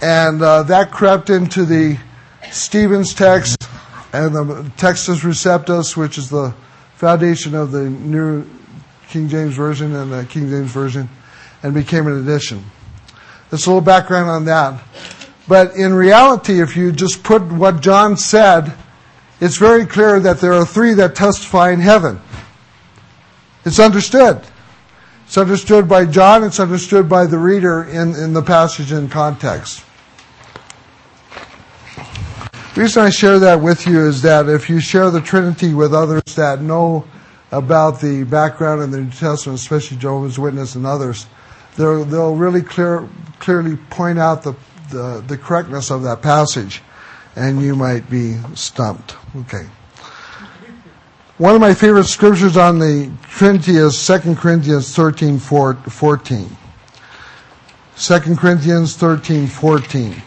And 0.01 0.41
uh, 0.41 0.63
that 0.63 0.91
crept 0.91 1.29
into 1.29 1.65
the 1.65 1.97
Stephen's 2.49 3.13
text 3.13 3.57
and 4.13 4.33
the 4.33 4.71
Textus 4.77 5.19
Receptus, 5.19 5.97
which 5.97 6.17
is 6.17 6.29
the 6.29 6.55
foundation 6.95 7.55
of 7.55 7.71
the 7.71 7.89
New 7.89 8.45
King 9.13 9.29
James 9.29 9.53
Version 9.53 9.95
and 9.95 10.11
the 10.11 10.25
King 10.25 10.49
James 10.49 10.71
Version, 10.71 11.07
and 11.61 11.71
became 11.71 12.07
an 12.07 12.19
addition. 12.19 12.65
There's 13.51 13.67
a 13.67 13.69
little 13.69 13.79
background 13.79 14.27
on 14.27 14.45
that. 14.45 14.83
But 15.47 15.75
in 15.75 15.93
reality, 15.93 16.59
if 16.59 16.75
you 16.75 16.91
just 16.91 17.21
put 17.21 17.43
what 17.43 17.79
John 17.79 18.17
said, 18.17 18.73
it's 19.39 19.57
very 19.57 19.85
clear 19.85 20.19
that 20.19 20.39
there 20.39 20.53
are 20.53 20.65
three 20.65 20.95
that 20.95 21.13
testify 21.13 21.69
in 21.69 21.79
heaven. 21.79 22.19
It's 23.65 23.77
understood. 23.77 24.41
It's 25.27 25.37
understood 25.37 25.87
by 25.87 26.05
John, 26.05 26.43
it's 26.43 26.59
understood 26.59 27.07
by 27.07 27.27
the 27.27 27.37
reader 27.37 27.83
in, 27.83 28.15
in 28.15 28.33
the 28.33 28.41
passage 28.41 28.91
in 28.91 29.09
context. 29.09 29.85
The 32.73 32.81
reason 32.81 33.03
I 33.03 33.11
share 33.11 33.37
that 33.37 33.61
with 33.61 33.85
you 33.85 34.07
is 34.07 34.23
that 34.23 34.49
if 34.49 34.71
you 34.71 34.79
share 34.79 35.11
the 35.11 35.21
Trinity 35.21 35.75
with 35.75 35.93
others 35.93 36.23
that 36.33 36.61
know 36.61 37.05
about 37.53 38.01
the 38.01 38.23
background 38.23 38.81
in 38.81 38.89
the 38.89 38.99
New 38.99 39.11
Testament, 39.11 39.59
especially 39.59 39.97
Jehovah's 39.97 40.39
Witness 40.39 40.73
and 40.75 40.85
others, 40.85 41.27
they'll 41.77 42.35
really 42.35 42.61
clear, 42.61 43.07
clearly 43.39 43.77
point 43.91 44.17
out 44.17 44.41
the, 44.41 44.55
the, 44.89 45.23
the 45.27 45.37
correctness 45.37 45.91
of 45.91 46.01
that 46.03 46.21
passage, 46.21 46.81
and 47.35 47.61
you 47.61 47.75
might 47.75 48.09
be 48.09 48.37
stumped. 48.55 49.15
Okay. 49.35 49.67
One 51.37 51.53
of 51.55 51.61
my 51.61 51.73
favorite 51.73 52.05
scriptures 52.05 52.57
on 52.57 52.79
the 52.79 53.11
Trinity 53.23 53.75
is 53.75 54.05
2 54.05 54.35
Corinthians 54.35 54.95
13, 54.95 55.37
14. 55.37 56.57
2 57.95 58.19
Corinthians 58.35 58.95
13, 58.95 59.47
14. 59.47 60.21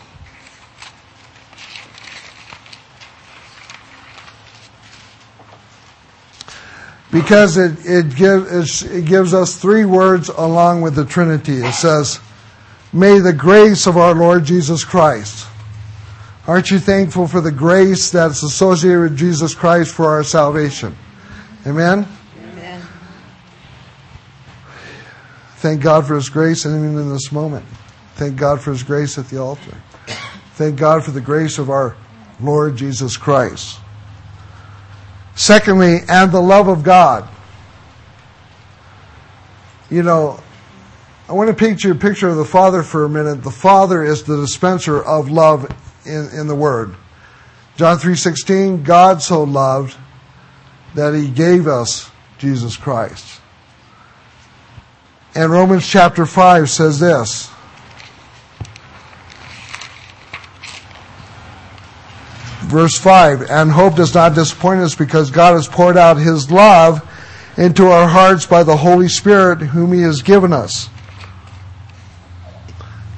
Because 7.12 7.56
it, 7.56 7.78
it, 7.84 8.16
give, 8.16 8.48
it 8.50 9.04
gives 9.04 9.32
us 9.32 9.56
three 9.56 9.84
words 9.84 10.28
along 10.28 10.82
with 10.82 10.94
the 10.94 11.04
Trinity. 11.04 11.58
It 11.58 11.72
says, 11.72 12.20
May 12.92 13.20
the 13.20 13.32
grace 13.32 13.86
of 13.86 13.96
our 13.96 14.14
Lord 14.14 14.44
Jesus 14.44 14.84
Christ. 14.84 15.46
Aren't 16.46 16.70
you 16.70 16.78
thankful 16.78 17.26
for 17.26 17.40
the 17.40 17.52
grace 17.52 18.10
that's 18.10 18.42
associated 18.42 19.00
with 19.00 19.18
Jesus 19.18 19.54
Christ 19.54 19.94
for 19.94 20.06
our 20.06 20.22
salvation? 20.22 20.96
Amen? 21.66 22.06
Amen. 22.40 22.82
Thank 25.56 25.82
God 25.82 26.06
for 26.06 26.14
His 26.14 26.28
grace, 26.28 26.64
and 26.64 26.76
even 26.76 26.98
in 26.98 27.12
this 27.12 27.32
moment. 27.32 27.64
Thank 28.14 28.36
God 28.36 28.60
for 28.60 28.70
His 28.70 28.84
grace 28.84 29.18
at 29.18 29.28
the 29.28 29.38
altar. 29.38 29.76
Thank 30.54 30.78
God 30.78 31.04
for 31.04 31.10
the 31.10 31.20
grace 31.20 31.58
of 31.58 31.68
our 31.68 31.96
Lord 32.40 32.76
Jesus 32.76 33.16
Christ. 33.16 33.80
Secondly, 35.36 35.98
and 36.08 36.32
the 36.32 36.40
love 36.40 36.66
of 36.66 36.82
God. 36.82 37.28
You 39.90 40.02
know, 40.02 40.40
I 41.28 41.32
want 41.32 41.48
to 41.48 41.54
you 41.84 41.92
a 41.92 41.96
picture 41.96 42.28
of 42.28 42.36
the 42.36 42.44
Father 42.44 42.82
for 42.82 43.04
a 43.04 43.08
minute. 43.08 43.44
The 43.44 43.50
Father 43.50 44.02
is 44.02 44.24
the 44.24 44.40
dispenser 44.40 45.02
of 45.02 45.30
love 45.30 45.70
in, 46.04 46.28
in 46.32 46.46
the 46.46 46.54
Word. 46.54 46.96
John 47.76 47.98
3.16, 47.98 48.82
God 48.82 49.22
so 49.22 49.44
loved 49.44 49.96
that 50.94 51.14
He 51.14 51.28
gave 51.28 51.68
us 51.68 52.10
Jesus 52.38 52.76
Christ. 52.76 53.40
And 55.34 55.52
Romans 55.52 55.86
chapter 55.86 56.24
5 56.24 56.70
says 56.70 56.98
this, 56.98 57.50
verse 62.66 62.98
5 62.98 63.42
and 63.48 63.70
hope 63.70 63.94
does 63.94 64.12
not 64.12 64.34
disappoint 64.34 64.80
us 64.80 64.94
because 64.94 65.30
God 65.30 65.54
has 65.54 65.68
poured 65.68 65.96
out 65.96 66.16
his 66.16 66.50
love 66.50 67.08
into 67.56 67.86
our 67.86 68.08
hearts 68.08 68.44
by 68.44 68.64
the 68.64 68.76
Holy 68.76 69.08
Spirit 69.08 69.60
whom 69.60 69.92
he 69.92 70.02
has 70.02 70.20
given 70.20 70.52
us. 70.52 70.90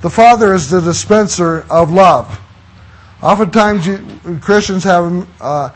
The 0.03 0.11
Father 0.11 0.55
is 0.55 0.71
the 0.71 0.81
dispenser 0.81 1.67
of 1.71 1.91
love. 1.91 2.41
Oftentimes 3.23 3.87
you, 3.87 4.39
Christians 4.41 4.85
have 4.85 5.27
uh, 5.41 5.71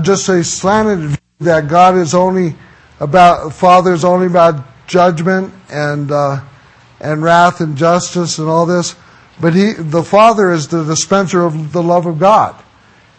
just 0.00 0.28
a 0.30 0.42
slanted 0.42 1.10
view 1.10 1.18
that 1.40 1.68
God 1.68 1.96
is 1.96 2.14
only 2.14 2.56
about, 2.98 3.52
Father 3.52 3.92
is 3.92 4.04
only 4.04 4.26
about 4.26 4.64
judgment 4.88 5.52
and, 5.70 6.10
uh, 6.10 6.40
and 6.98 7.22
wrath 7.22 7.60
and 7.60 7.76
justice 7.76 8.38
and 8.38 8.48
all 8.48 8.66
this. 8.66 8.96
But 9.40 9.54
he, 9.54 9.74
the 9.74 10.02
Father 10.02 10.50
is 10.50 10.66
the 10.66 10.82
dispenser 10.82 11.44
of 11.44 11.72
the 11.72 11.82
love 11.82 12.06
of 12.06 12.18
God 12.18 12.56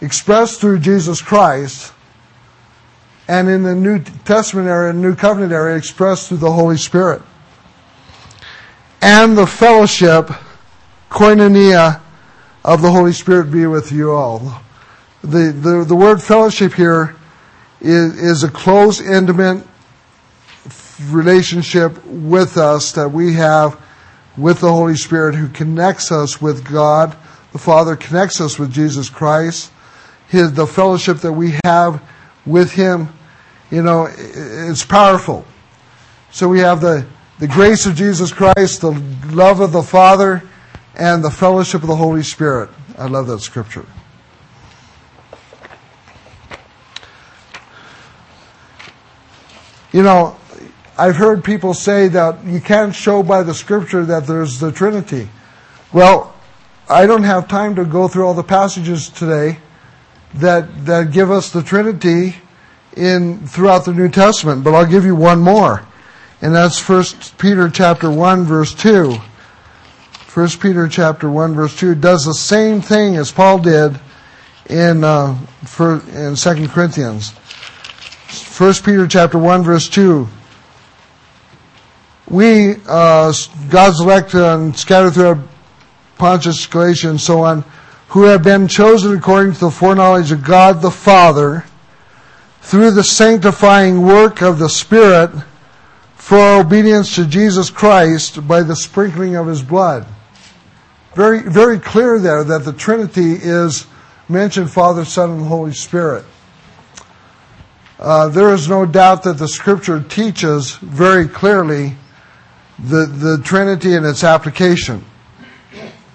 expressed 0.01 0.61
through 0.61 0.79
Jesus 0.79 1.21
Christ, 1.21 1.93
and 3.27 3.49
in 3.49 3.63
the 3.63 3.75
New 3.75 3.99
Testament 3.99 4.67
area, 4.67 4.93
New 4.93 5.15
Covenant 5.15 5.51
area, 5.51 5.75
expressed 5.75 6.29
through 6.29 6.37
the 6.37 6.51
Holy 6.51 6.77
Spirit. 6.77 7.21
And 9.01 9.37
the 9.37 9.47
fellowship, 9.47 10.29
koinonia, 11.09 12.01
of 12.63 12.81
the 12.81 12.91
Holy 12.91 13.13
Spirit 13.13 13.51
be 13.51 13.65
with 13.65 13.91
you 13.91 14.11
all. 14.11 14.61
The, 15.23 15.51
the, 15.51 15.85
the 15.87 15.95
word 15.95 16.21
fellowship 16.21 16.73
here 16.73 17.15
is, 17.81 18.17
is 18.17 18.43
a 18.43 18.49
close, 18.49 18.99
intimate 18.99 19.65
relationship 21.09 22.03
with 22.05 22.57
us 22.57 22.91
that 22.93 23.09
we 23.09 23.33
have 23.33 23.79
with 24.37 24.59
the 24.59 24.71
Holy 24.71 24.95
Spirit 24.95 25.35
who 25.35 25.47
connects 25.49 26.11
us 26.11 26.41
with 26.41 26.69
God. 26.69 27.15
The 27.53 27.59
Father 27.59 27.95
connects 27.95 28.41
us 28.41 28.59
with 28.59 28.73
Jesus 28.73 29.09
Christ 29.09 29.71
his, 30.29 30.53
the 30.53 30.67
fellowship 30.67 31.17
that 31.17 31.33
we 31.33 31.55
have 31.63 32.01
with 32.45 32.71
him, 32.71 33.09
you 33.71 33.81
know, 33.81 34.07
it's 34.09 34.85
powerful. 34.85 35.45
So 36.31 36.47
we 36.47 36.59
have 36.59 36.81
the, 36.81 37.05
the 37.39 37.47
grace 37.47 37.85
of 37.85 37.95
Jesus 37.95 38.31
Christ, 38.31 38.81
the 38.81 38.91
love 39.31 39.59
of 39.59 39.71
the 39.71 39.83
Father, 39.83 40.43
and 40.95 41.23
the 41.23 41.31
fellowship 41.31 41.81
of 41.81 41.87
the 41.87 41.95
Holy 41.95 42.23
Spirit. 42.23 42.69
I 42.97 43.07
love 43.07 43.27
that 43.27 43.39
scripture. 43.39 43.85
You 49.91 50.03
know, 50.03 50.37
I've 50.95 51.15
heard 51.15 51.43
people 51.43 51.73
say 51.73 52.07
that 52.09 52.45
you 52.45 52.61
can't 52.61 52.93
show 52.93 53.23
by 53.23 53.41
the 53.41 53.55
scripture 53.55 54.05
that 54.05 54.27
there's 54.27 54.59
the 54.59 54.71
Trinity. 54.71 55.29
Well, 55.91 56.35
I 56.87 57.07
don't 57.07 57.23
have 57.23 57.47
time 57.47 57.75
to 57.75 57.85
go 57.85 58.07
through 58.07 58.27
all 58.27 58.35
the 58.35 58.43
passages 58.43 59.09
today 59.09 59.57
that 60.35 60.85
that 60.85 61.11
give 61.11 61.31
us 61.31 61.51
the 61.51 61.63
Trinity 61.63 62.35
in 62.95 63.45
throughout 63.47 63.85
the 63.85 63.93
New 63.93 64.09
Testament, 64.09 64.63
but 64.63 64.73
I'll 64.73 64.85
give 64.85 65.05
you 65.05 65.15
one 65.15 65.39
more. 65.39 65.85
And 66.41 66.55
that's 66.55 66.79
First 66.79 67.37
Peter 67.37 67.69
chapter 67.69 68.09
1 68.09 68.43
verse 68.43 68.73
2. 68.73 69.15
First 70.11 70.59
Peter 70.59 70.87
chapter 70.87 71.29
1 71.29 71.53
verse 71.53 71.77
2 71.77 71.95
does 71.95 72.25
the 72.25 72.33
same 72.33 72.81
thing 72.81 73.17
as 73.17 73.31
Paul 73.31 73.59
did 73.59 73.99
in 74.69 75.03
uh, 75.03 75.35
for, 75.65 76.01
in 76.15 76.35
2 76.35 76.67
Corinthians. 76.69 77.31
First 78.27 78.85
Peter 78.85 79.07
chapter 79.07 79.37
1 79.37 79.63
verse 79.63 79.89
2 79.89 80.27
we, 82.29 82.75
uh, 82.87 83.33
God's 83.69 84.01
elect 84.01 84.33
and 84.35 84.77
scattered 84.77 85.13
throughout 85.13 85.39
Pontus, 86.17 86.65
Galatia, 86.67 87.09
and 87.09 87.19
so 87.19 87.41
on, 87.41 87.63
who 88.09 88.23
have 88.23 88.43
been 88.43 88.67
chosen 88.67 89.15
according 89.15 89.53
to 89.53 89.59
the 89.59 89.71
foreknowledge 89.71 90.31
of 90.31 90.43
God 90.43 90.81
the 90.81 90.91
Father, 90.91 91.63
through 92.61 92.91
the 92.91 93.03
sanctifying 93.03 94.01
work 94.01 94.41
of 94.41 94.59
the 94.59 94.69
Spirit, 94.69 95.31
for 96.15 96.59
obedience 96.59 97.15
to 97.15 97.25
Jesus 97.25 97.69
Christ 97.69 98.47
by 98.47 98.63
the 98.63 98.75
sprinkling 98.75 99.35
of 99.35 99.47
His 99.47 99.61
blood. 99.61 100.05
Very, 101.15 101.41
very 101.41 101.79
clear 101.79 102.19
there 102.19 102.43
that 102.43 102.65
the 102.65 102.73
Trinity 102.73 103.33
is 103.33 103.85
mentioned 104.27 104.71
Father, 104.71 105.05
Son, 105.05 105.31
and 105.31 105.47
Holy 105.47 105.73
Spirit. 105.73 106.25
Uh, 107.99 108.29
there 108.29 108.53
is 108.53 108.69
no 108.69 108.85
doubt 108.85 109.23
that 109.23 109.37
the 109.37 109.47
Scripture 109.47 110.01
teaches 110.01 110.75
very 110.77 111.27
clearly 111.27 111.95
the, 112.79 113.05
the 113.05 113.41
Trinity 113.43 113.95
and 113.95 114.05
its 114.05 114.23
application. 114.23 115.03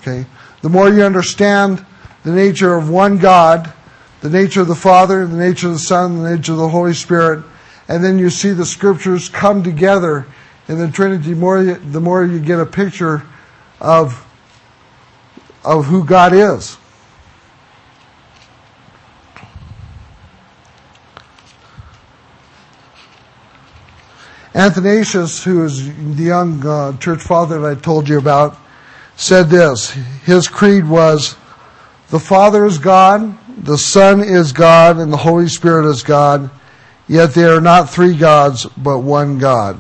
Okay? 0.00 0.26
The 0.64 0.70
more 0.70 0.88
you 0.88 1.02
understand 1.02 1.84
the 2.22 2.32
nature 2.32 2.74
of 2.74 2.88
one 2.88 3.18
God, 3.18 3.70
the 4.22 4.30
nature 4.30 4.62
of 4.62 4.66
the 4.66 4.74
Father, 4.74 5.26
the 5.26 5.36
nature 5.36 5.66
of 5.66 5.74
the 5.74 5.78
Son, 5.78 6.22
the 6.22 6.36
nature 6.36 6.52
of 6.52 6.58
the 6.58 6.70
Holy 6.70 6.94
Spirit, 6.94 7.44
and 7.86 8.02
then 8.02 8.18
you 8.18 8.30
see 8.30 8.52
the 8.52 8.64
scriptures 8.64 9.28
come 9.28 9.62
together 9.62 10.26
in 10.66 10.78
the 10.78 10.90
Trinity, 10.90 11.34
more 11.34 11.62
you, 11.62 11.74
the 11.74 12.00
more 12.00 12.24
you 12.24 12.40
get 12.40 12.58
a 12.58 12.64
picture 12.64 13.26
of, 13.78 14.26
of 15.62 15.84
who 15.84 16.02
God 16.02 16.32
is. 16.32 16.78
Athanasius, 24.54 25.44
who 25.44 25.62
is 25.62 25.94
the 26.16 26.22
young 26.22 26.66
uh, 26.66 26.96
church 26.96 27.20
father 27.20 27.60
that 27.60 27.76
I 27.76 27.78
told 27.78 28.08
you 28.08 28.16
about, 28.16 28.56
said 29.16 29.48
this. 29.48 29.90
His 30.24 30.48
creed 30.48 30.88
was, 30.88 31.36
the 32.10 32.20
Father 32.20 32.66
is 32.66 32.78
God, 32.78 33.38
the 33.64 33.78
Son 33.78 34.20
is 34.20 34.52
God, 34.52 34.98
and 34.98 35.12
the 35.12 35.16
Holy 35.16 35.48
Spirit 35.48 35.88
is 35.88 36.02
God, 36.02 36.50
yet 37.08 37.34
they 37.34 37.44
are 37.44 37.60
not 37.60 37.90
three 37.90 38.16
gods, 38.16 38.66
but 38.76 39.00
one 39.00 39.38
God. 39.38 39.78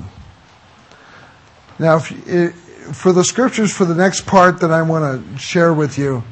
Now, 1.78 2.00
it, 2.26 2.52
for 2.92 3.12
the 3.12 3.24
scriptures 3.24 3.72
for 3.72 3.84
the 3.84 3.94
next 3.94 4.26
part 4.26 4.60
that 4.60 4.70
I 4.70 4.82
want 4.82 5.32
to 5.32 5.38
share 5.38 5.74
with 5.74 5.98
you, 5.98 6.22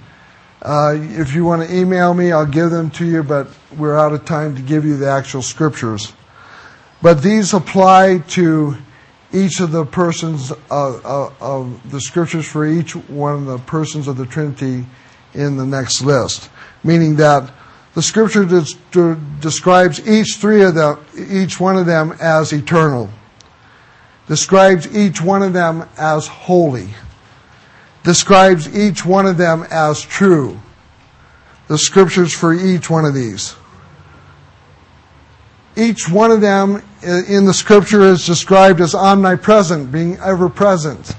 uh, 0.63 0.95
if 0.97 1.35
you 1.35 1.45
want 1.45 1.69
to 1.69 1.77
email 1.77 2.15
me, 2.15 2.31
I'll 2.31 2.47
give 2.47 2.71
them 2.71 2.91
to 2.91 3.05
you, 3.05 3.25
but 3.25 3.49
we're 3.77 3.99
out 3.99 4.13
of 4.13 4.25
time 4.25 4.55
to 4.55 4.63
give 4.63 4.85
you 4.85 4.97
the 4.97 5.09
actual 5.09 5.43
scriptures. 5.43 6.13
But 7.01 7.21
these 7.21 7.53
apply 7.53 8.19
to 8.29 8.77
each 9.33 9.61
of 9.61 9.73
the 9.73 9.85
persons 9.85 10.51
of, 10.51 11.05
of, 11.05 11.43
of, 11.43 11.91
the 11.91 12.01
scriptures 12.01 12.47
for 12.47 12.67
each 12.67 12.95
one 12.95 13.35
of 13.35 13.47
the 13.47 13.59
persons 13.59 14.09
of 14.09 14.17
the 14.17 14.27
Trinity 14.27 14.87
in 15.35 15.57
the 15.57 15.65
next 15.65 16.03
list. 16.03 16.51
Meaning 16.85 17.17
that 17.17 17.51
the 17.95 18.03
scripture 18.03 18.45
des- 18.45 19.17
describes 19.41 20.07
each 20.07 20.37
three 20.37 20.63
of 20.63 20.75
them, 20.75 21.05
each 21.17 21.59
one 21.59 21.77
of 21.77 21.87
them 21.87 22.15
as 22.21 22.53
eternal. 22.53 23.11
Describes 24.27 24.95
each 24.95 25.21
one 25.21 25.43
of 25.43 25.53
them 25.53 25.89
as 25.97 26.27
holy. 26.27 26.89
Describes 28.03 28.75
each 28.77 29.05
one 29.05 29.27
of 29.27 29.37
them 29.37 29.67
as 29.71 30.01
true. 30.03 30.59
The 31.69 31.79
scriptures 31.79 32.33
for 32.33 32.53
each 32.53 32.91
one 32.91 33.05
of 33.05 33.15
these 33.15 33.57
each 35.77 36.09
one 36.09 36.31
of 36.31 36.41
them 36.41 36.83
in 37.03 37.45
the 37.45 37.55
scripture 37.55 38.03
is 38.03 38.25
described 38.25 38.81
as 38.81 38.95
omnipresent, 38.95 39.91
being 39.91 40.19
ever 40.19 40.49
present. 40.49 41.15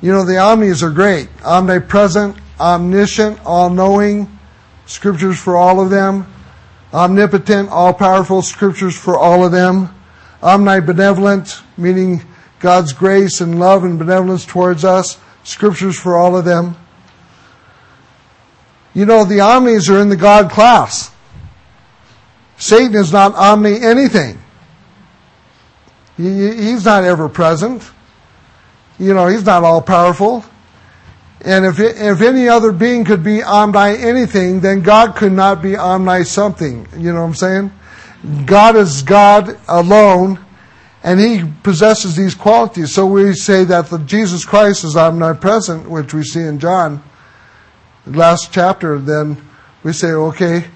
You 0.00 0.12
know, 0.12 0.24
the 0.24 0.38
omnis 0.38 0.82
are 0.82 0.90
great. 0.90 1.28
Omnipresent, 1.44 2.36
omniscient, 2.58 3.38
all 3.44 3.70
knowing, 3.70 4.38
scriptures 4.86 5.38
for 5.38 5.56
all 5.56 5.80
of 5.80 5.90
them. 5.90 6.26
Omnipotent, 6.92 7.68
all 7.68 7.92
powerful, 7.92 8.42
scriptures 8.42 8.96
for 8.96 9.18
all 9.18 9.44
of 9.44 9.52
them. 9.52 9.94
Omnibenevolent, 10.42 11.62
meaning 11.76 12.22
God's 12.60 12.92
grace 12.92 13.40
and 13.40 13.58
love 13.58 13.84
and 13.84 13.98
benevolence 13.98 14.44
towards 14.44 14.84
us, 14.84 15.18
scriptures 15.44 15.98
for 15.98 16.16
all 16.16 16.36
of 16.36 16.44
them. 16.44 16.76
You 18.94 19.06
know, 19.06 19.24
the 19.24 19.40
omnis 19.40 19.88
are 19.88 20.00
in 20.00 20.08
the 20.08 20.16
God 20.16 20.50
class. 20.50 21.12
Satan 22.56 22.94
is 22.94 23.12
not 23.12 23.34
omni 23.34 23.80
anything. 23.82 24.38
He, 26.20 26.70
he's 26.70 26.84
not 26.84 27.04
ever 27.04 27.28
present. 27.28 27.90
You 28.98 29.14
know, 29.14 29.26
he's 29.26 29.46
not 29.46 29.64
all 29.64 29.80
powerful. 29.80 30.44
And 31.42 31.64
if, 31.64 31.80
if 31.80 32.20
any 32.20 32.48
other 32.48 32.70
being 32.70 33.04
could 33.04 33.24
be 33.24 33.42
omni 33.42 33.96
anything, 33.96 34.60
then 34.60 34.82
God 34.82 35.16
could 35.16 35.32
not 35.32 35.62
be 35.62 35.76
omni 35.76 36.24
something. 36.24 36.86
You 36.96 37.14
know 37.14 37.22
what 37.22 37.28
I'm 37.28 37.34
saying? 37.34 37.72
God 38.44 38.76
is 38.76 39.02
God 39.02 39.58
alone, 39.66 40.38
and 41.02 41.18
He 41.18 41.42
possesses 41.62 42.14
these 42.14 42.34
qualities. 42.34 42.94
So 42.94 43.06
we 43.06 43.32
say 43.32 43.64
that 43.64 43.86
the 43.86 43.98
Jesus 44.00 44.44
Christ 44.44 44.84
is 44.84 44.96
omnipresent, 44.96 45.88
which 45.88 46.12
we 46.12 46.22
see 46.22 46.42
in 46.42 46.58
John, 46.58 47.02
last 48.04 48.52
chapter. 48.52 48.98
Then 48.98 49.42
we 49.82 49.94
say, 49.94 50.08
okay, 50.08 50.66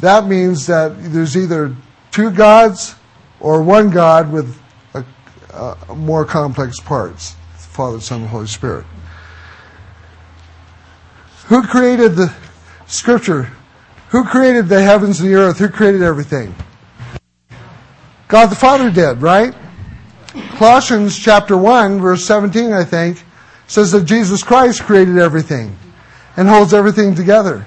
that 0.00 0.26
means 0.26 0.66
that 0.66 1.12
there's 1.12 1.36
either 1.36 1.76
two 2.10 2.32
gods 2.32 2.96
or 3.38 3.62
one 3.62 3.90
God 3.90 4.32
with 4.32 4.60
a 5.58 5.94
more 5.94 6.24
complex 6.24 6.80
parts 6.80 7.36
Father, 7.56 8.00
Son, 8.00 8.22
and 8.22 8.30
Holy 8.30 8.46
Spirit. 8.46 8.84
Who 11.46 11.62
created 11.62 12.16
the 12.16 12.34
scripture? 12.86 13.52
Who 14.10 14.24
created 14.24 14.68
the 14.68 14.82
heavens 14.82 15.20
and 15.20 15.28
the 15.28 15.34
earth? 15.34 15.58
Who 15.58 15.68
created 15.68 16.02
everything? 16.02 16.54
God 18.26 18.46
the 18.46 18.56
Father 18.56 18.90
did, 18.90 19.22
right? 19.22 19.54
Colossians 20.56 21.18
chapter 21.18 21.56
1, 21.56 22.00
verse 22.00 22.24
17, 22.26 22.72
I 22.72 22.84
think, 22.84 23.22
says 23.66 23.92
that 23.92 24.04
Jesus 24.04 24.42
Christ 24.42 24.82
created 24.82 25.18
everything 25.18 25.76
and 26.36 26.48
holds 26.48 26.74
everything 26.74 27.14
together 27.14 27.64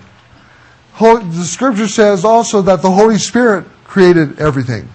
the 1.02 1.44
scripture 1.46 1.88
says 1.88 2.24
also 2.24 2.62
that 2.62 2.82
the 2.82 2.92
Holy 2.92 3.18
Spirit 3.18 3.66
created 3.86 4.40
everything. 4.40 4.88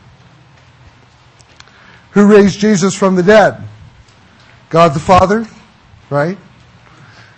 Who 2.16 2.24
raised 2.24 2.58
Jesus 2.58 2.94
from 2.94 3.14
the 3.14 3.22
dead? 3.22 3.62
God 4.70 4.94
the 4.94 5.00
Father, 5.00 5.46
right? 6.08 6.38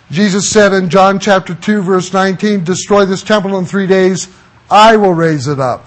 Jesus 0.09 0.49
said 0.49 0.71
in 0.71 0.89
John 0.89 1.19
chapter 1.19 1.53
2 1.53 1.81
verse 1.81 2.13
19, 2.13 2.63
destroy 2.63 3.03
this 3.03 3.21
temple 3.21 3.57
in 3.57 3.65
three 3.65 3.87
days, 3.87 4.29
I 4.71 4.95
will 4.95 5.13
raise 5.13 5.49
it 5.49 5.59
up. 5.59 5.85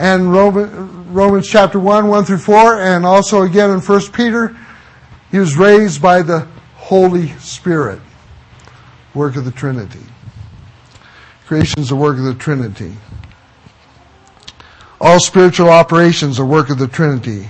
And 0.00 0.32
Romans 0.32 1.48
chapter 1.48 1.78
1, 1.78 2.08
1 2.08 2.24
through 2.24 2.38
4, 2.38 2.80
and 2.80 3.06
also 3.06 3.42
again 3.42 3.70
in 3.70 3.78
1 3.78 4.00
Peter, 4.10 4.56
he 5.30 5.38
was 5.38 5.56
raised 5.56 6.02
by 6.02 6.22
the 6.22 6.48
Holy 6.74 7.28
Spirit. 7.38 8.00
Work 9.14 9.36
of 9.36 9.44
the 9.44 9.52
Trinity. 9.52 10.02
Creation 11.46 11.78
is 11.78 11.90
the 11.90 11.94
work 11.94 12.18
of 12.18 12.24
the 12.24 12.34
Trinity. 12.34 12.96
All 15.04 15.20
spiritual 15.20 15.68
operations 15.68 16.40
are 16.40 16.46
work 16.46 16.70
of 16.70 16.78
the 16.78 16.88
Trinity. 16.88 17.46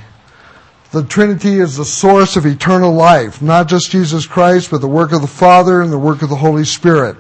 The 0.91 1.05
Trinity 1.05 1.61
is 1.61 1.77
the 1.77 1.85
source 1.85 2.35
of 2.35 2.47
eternal 2.47 2.93
life, 2.93 3.41
not 3.41 3.69
just 3.69 3.93
Jesus 3.93 4.27
Christ, 4.27 4.73
but 4.73 4.81
the 4.81 4.89
work 4.89 5.13
of 5.13 5.21
the 5.21 5.29
Father 5.29 5.81
and 5.81 5.93
the 5.93 5.99
work 5.99 6.23
of 6.23 6.31
the 6.31 6.35
Holy 6.35 6.65
Spirit. 6.65 7.17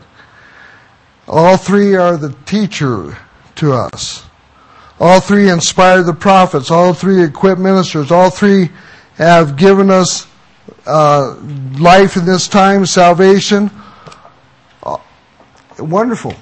All 1.29 1.57
three 1.57 1.95
are 1.95 2.17
the 2.17 2.33
teacher 2.47 3.17
to 3.55 3.75
us. 3.75 4.27
All 4.99 5.21
three 5.21 5.51
inspire 5.51 6.03
the 6.03 6.13
prophets. 6.13 6.69
All 6.69 6.93
three 6.93 7.23
equip 7.23 7.57
ministers. 7.57 8.11
All 8.11 8.29
three 8.29 8.71
have 9.15 9.57
given 9.57 9.89
us 9.89 10.27
uh, 10.85 11.37
life 11.79 12.17
in 12.17 12.25
this 12.25 12.49
time, 12.49 12.87
salvation. 12.87 13.71
Wonderful. 15.79 16.35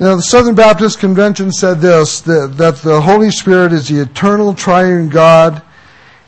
Now, 0.00 0.14
the 0.14 0.22
Southern 0.22 0.54
Baptist 0.54 1.00
Convention 1.00 1.50
said 1.50 1.80
this 1.80 2.20
that, 2.20 2.56
that 2.56 2.76
the 2.76 3.00
Holy 3.00 3.32
Spirit 3.32 3.72
is 3.72 3.88
the 3.88 4.00
eternal 4.00 4.54
triune 4.54 5.08
God, 5.08 5.60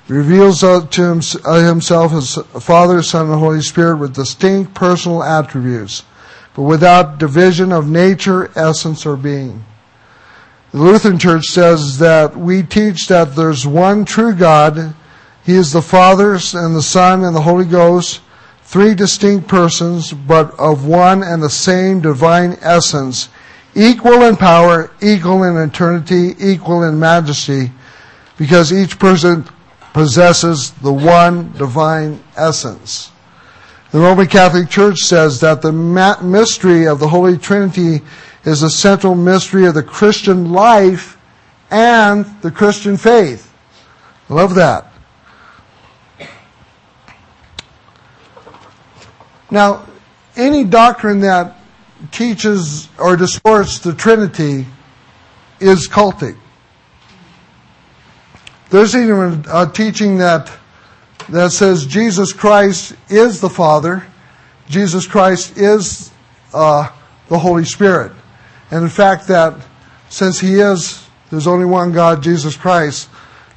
reveals 0.08 0.58
to 0.60 1.22
uh, 1.44 1.60
himself 1.60 2.12
as 2.12 2.34
Father, 2.58 3.00
Son, 3.00 3.30
and 3.30 3.38
Holy 3.38 3.60
Spirit 3.60 3.98
with 3.98 4.16
distinct 4.16 4.74
personal 4.74 5.22
attributes, 5.22 6.02
but 6.54 6.62
without 6.62 7.18
division 7.18 7.70
of 7.70 7.88
nature, 7.88 8.50
essence, 8.56 9.06
or 9.06 9.16
being. 9.16 9.64
The 10.72 10.78
Lutheran 10.78 11.20
Church 11.20 11.44
says 11.44 11.98
that 11.98 12.36
we 12.36 12.64
teach 12.64 13.06
that 13.06 13.36
there's 13.36 13.68
one 13.68 14.04
true 14.04 14.34
God. 14.34 14.96
He 15.44 15.54
is 15.54 15.72
the 15.72 15.82
Father 15.82 16.32
and 16.54 16.74
the 16.74 16.82
Son 16.82 17.22
and 17.22 17.36
the 17.36 17.42
Holy 17.42 17.66
Ghost, 17.66 18.20
three 18.64 18.96
distinct 18.96 19.46
persons, 19.46 20.12
but 20.12 20.58
of 20.58 20.86
one 20.86 21.22
and 21.22 21.40
the 21.40 21.50
same 21.50 22.00
divine 22.00 22.58
essence 22.62 23.28
equal 23.74 24.22
in 24.22 24.36
power, 24.36 24.90
equal 25.02 25.44
in 25.44 25.56
eternity, 25.56 26.34
equal 26.38 26.82
in 26.82 26.98
majesty, 26.98 27.70
because 28.36 28.72
each 28.72 28.98
person 28.98 29.46
possesses 29.92 30.70
the 30.72 30.92
one 30.92 31.52
divine 31.52 32.22
essence. 32.36 33.10
The 33.92 33.98
Roman 33.98 34.26
Catholic 34.26 34.68
Church 34.70 35.00
says 35.00 35.40
that 35.40 35.62
the 35.62 35.72
mystery 35.72 36.86
of 36.86 37.00
the 37.00 37.08
Holy 37.08 37.36
Trinity 37.36 38.00
is 38.44 38.62
a 38.62 38.70
central 38.70 39.14
mystery 39.14 39.66
of 39.66 39.74
the 39.74 39.82
Christian 39.82 40.52
life 40.52 41.18
and 41.70 42.24
the 42.40 42.50
Christian 42.50 42.96
faith. 42.96 43.52
Love 44.28 44.54
that. 44.54 44.86
Now, 49.50 49.86
any 50.36 50.62
doctrine 50.64 51.20
that 51.20 51.56
teaches 52.12 52.88
or 52.98 53.16
distorts 53.16 53.78
the 53.78 53.94
Trinity 53.94 54.66
is 55.60 55.88
cultic. 55.88 56.36
There's 58.70 58.94
even 58.94 59.44
a 59.52 59.66
teaching 59.66 60.18
that 60.18 60.50
that 61.28 61.52
says 61.52 61.86
Jesus 61.86 62.32
Christ 62.32 62.94
is 63.08 63.40
the 63.40 63.50
Father, 63.50 64.06
Jesus 64.68 65.06
Christ 65.06 65.56
is 65.56 66.10
uh, 66.52 66.90
the 67.28 67.38
Holy 67.38 67.64
Spirit, 67.64 68.12
and 68.70 68.82
in 68.82 68.88
fact 68.88 69.28
that 69.28 69.54
since 70.08 70.40
He 70.40 70.54
is, 70.54 71.06
there's 71.30 71.46
only 71.46 71.66
one 71.66 71.92
God, 71.92 72.22
Jesus 72.22 72.56
Christ, 72.56 73.08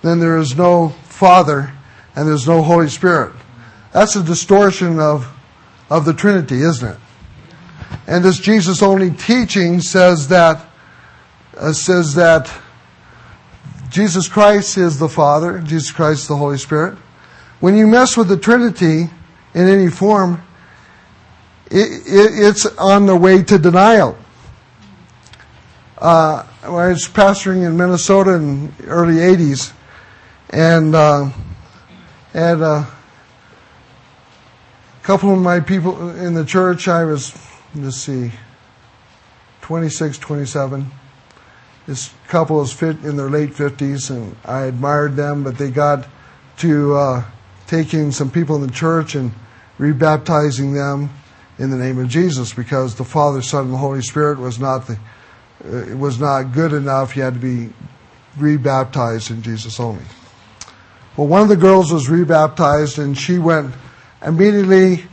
then 0.02 0.20
there 0.20 0.38
is 0.38 0.56
no 0.56 0.90
Father 1.06 1.72
and 2.16 2.28
there's 2.28 2.48
no 2.48 2.62
Holy 2.62 2.90
Spirit. 2.90 3.34
That's 3.92 4.16
a 4.16 4.24
distortion 4.24 5.00
of 5.00 5.28
of 5.90 6.06
the 6.06 6.14
Trinity, 6.14 6.62
isn't 6.62 6.88
it? 6.88 6.98
And 8.08 8.24
this 8.24 8.40
Jesus 8.40 8.82
only 8.82 9.12
teaching 9.12 9.80
says 9.80 10.28
that 10.28 10.66
uh, 11.58 11.72
says 11.72 12.16
that 12.16 12.52
Jesus 13.90 14.28
Christ 14.28 14.78
is 14.78 14.98
the 14.98 15.08
Father, 15.08 15.60
Jesus 15.60 15.92
Christ 15.92 16.24
is 16.24 16.28
the 16.28 16.36
Holy 16.36 16.58
Spirit. 16.58 16.98
When 17.60 17.78
you 17.78 17.88
mess 17.88 18.18
with 18.18 18.28
the 18.28 18.38
Trinity 18.38 19.10
in 19.54 19.68
any 19.68 19.90
form, 19.90 20.44
it, 21.68 22.06
it, 22.06 22.32
it's 22.48 22.66
on 22.66 23.06
the 23.06 23.16
way 23.16 23.44
to 23.44 23.58
denial. 23.58 24.18
Uh, 25.98 26.46
I 26.64 26.70
was 26.70 27.08
pastoring 27.08 27.66
in 27.66 27.78
Minnesota 27.78 28.34
in 28.34 28.76
the 28.78 28.88
early 28.88 29.16
80s, 29.16 29.72
and 30.50 30.94
uh, 30.94 31.30
had 32.34 32.62
a 32.62 32.88
couple 35.04 35.32
of 35.32 35.40
my 35.40 35.60
people 35.60 36.10
in 36.10 36.34
the 36.34 36.44
church, 36.44 36.88
I 36.88 37.06
was 37.06 37.32
let's 37.76 37.98
see, 37.98 38.32
26, 39.62 40.18
27. 40.20 40.92
This 41.88 42.14
couple 42.28 42.62
is 42.62 42.72
fit 42.72 43.04
in 43.04 43.18
their 43.18 43.30
late 43.30 43.52
50s, 43.52 44.10
and 44.10 44.36
I 44.46 44.64
admired 44.64 45.16
them, 45.16 45.44
but 45.44 45.58
they 45.58 45.70
got 45.70 46.08
to 46.60 46.96
uh, 46.96 47.24
taking 47.68 48.12
some 48.12 48.30
people 48.30 48.56
in 48.56 48.62
the 48.62 48.72
church 48.72 49.16
and 49.16 49.32
rebaptizing 49.80 50.74
them 50.74 51.10
in 51.58 51.70
the 51.70 51.78
name 51.78 52.00
of 52.00 52.08
Jesus 52.08 52.54
because 52.54 52.96
the 52.96 53.04
Father, 53.04 53.42
Son, 53.42 53.66
and 53.66 53.74
the 53.74 53.78
Holy 53.78 54.02
Spirit 54.02 54.40
was 54.40 54.60
not 54.60 54.88
the 54.88 54.98
uh, 55.66 55.96
was 55.98 56.20
not 56.20 56.54
good 56.54 56.74
enough. 56.74 57.16
You 57.16 57.24
had 57.24 57.36
to 57.36 57.40
be 57.40 57.74
rebaptized 58.38 59.32
in 59.32 59.42
Jesus 59.42 59.80
only. 59.80 60.04
Well, 61.16 61.28
one 61.28 61.42
of 61.42 61.48
the 61.48 61.56
girls 61.56 61.92
was 61.92 62.10
rebaptized, 62.10 63.00
and 63.00 63.18
she 63.18 63.40
went 63.40 63.74
immediately 64.26 65.06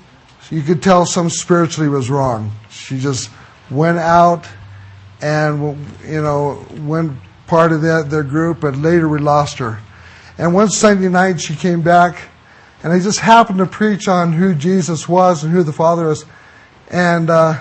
you 0.50 0.62
could 0.62 0.82
tell 0.82 1.06
some 1.06 1.30
spiritually 1.30 1.88
was 1.88 2.10
wrong. 2.10 2.52
She 2.70 2.98
just 2.98 3.30
went 3.70 3.98
out 3.98 4.46
and, 5.22 5.86
you 6.04 6.22
know, 6.22 6.64
went 6.78 7.12
part 7.46 7.72
of 7.72 7.82
that, 7.82 8.10
their 8.10 8.24
group, 8.24 8.60
but 8.60 8.76
later 8.76 9.08
we 9.08 9.18
lost 9.20 9.58
her. 9.58 9.80
And 10.38 10.52
one 10.54 10.68
Sunday 10.68 11.08
night 11.08 11.40
she 11.40 11.54
came 11.54 11.82
back 11.82 12.20
and 12.82 12.92
I 12.92 12.98
just 12.98 13.20
happened 13.20 13.58
to 13.58 13.66
preach 13.66 14.08
on 14.08 14.32
who 14.32 14.54
Jesus 14.54 15.08
was 15.08 15.44
and 15.44 15.52
who 15.52 15.62
the 15.62 15.72
Father 15.72 16.06
was. 16.06 16.24
And 16.88 17.28
uh, 17.28 17.60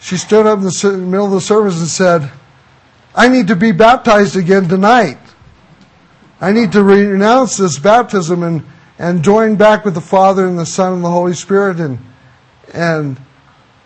she 0.00 0.16
stood 0.16 0.46
up 0.46 0.58
in 0.58 0.64
the 0.64 0.98
middle 0.98 1.26
of 1.26 1.32
the 1.32 1.40
service 1.40 1.78
and 1.78 1.88
said, 1.88 2.30
I 3.14 3.28
need 3.28 3.48
to 3.48 3.56
be 3.56 3.72
baptized 3.72 4.36
again 4.36 4.68
tonight. 4.68 5.18
I 6.40 6.52
need 6.52 6.72
to 6.72 6.82
renounce 6.82 7.56
this 7.56 7.78
baptism 7.78 8.42
and, 8.42 8.64
and 8.98 9.22
join 9.22 9.56
back 9.56 9.84
with 9.84 9.94
the 9.94 10.00
Father 10.00 10.46
and 10.46 10.58
the 10.58 10.66
Son 10.66 10.94
and 10.94 11.04
the 11.04 11.10
Holy 11.10 11.34
Spirit 11.34 11.78
and 11.78 11.98
and 12.72 13.20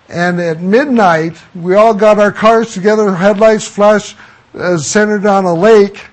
and 0.08 0.40
at 0.40 0.60
midnight 0.60 1.40
we 1.54 1.74
all 1.74 1.94
got 1.94 2.18
our 2.18 2.32
cars 2.32 2.74
together, 2.74 3.14
headlights 3.14 3.66
flashed, 3.66 4.16
uh, 4.54 4.76
centered 4.76 5.26
on 5.26 5.44
a 5.44 5.54
lake 5.54 6.04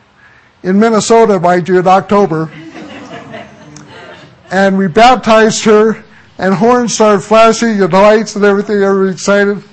in 0.64 0.80
Minnesota, 0.80 1.40
by 1.40 1.58
in 1.58 1.88
October, 1.88 2.52
and 4.52 4.78
we 4.78 4.88
baptized 4.88 5.64
her, 5.66 6.04
and 6.38 6.54
horns 6.54 6.94
started 6.94 7.22
flashing 7.22 7.82
and 7.82 7.94
lights 7.94 8.36
and 8.36 8.46
everything. 8.46 8.82
Everybody 8.82 9.14
excited, 9.14 9.64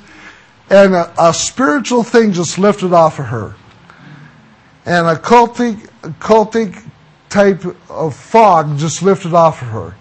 and 0.70 0.94
a, 0.94 1.12
a 1.18 1.34
spiritual 1.34 2.02
thing 2.02 2.32
just 2.32 2.58
lifted 2.58 2.92
off 2.92 3.18
of 3.18 3.26
her, 3.26 3.54
and 4.84 5.06
a 5.06 5.16
cultic, 5.16 5.88
cultic 6.18 6.82
type 7.28 7.64
of 7.90 8.14
fog 8.14 8.78
just 8.78 9.02
lifted 9.02 9.34
off 9.34 9.62
of 9.62 9.68
her 9.68 9.94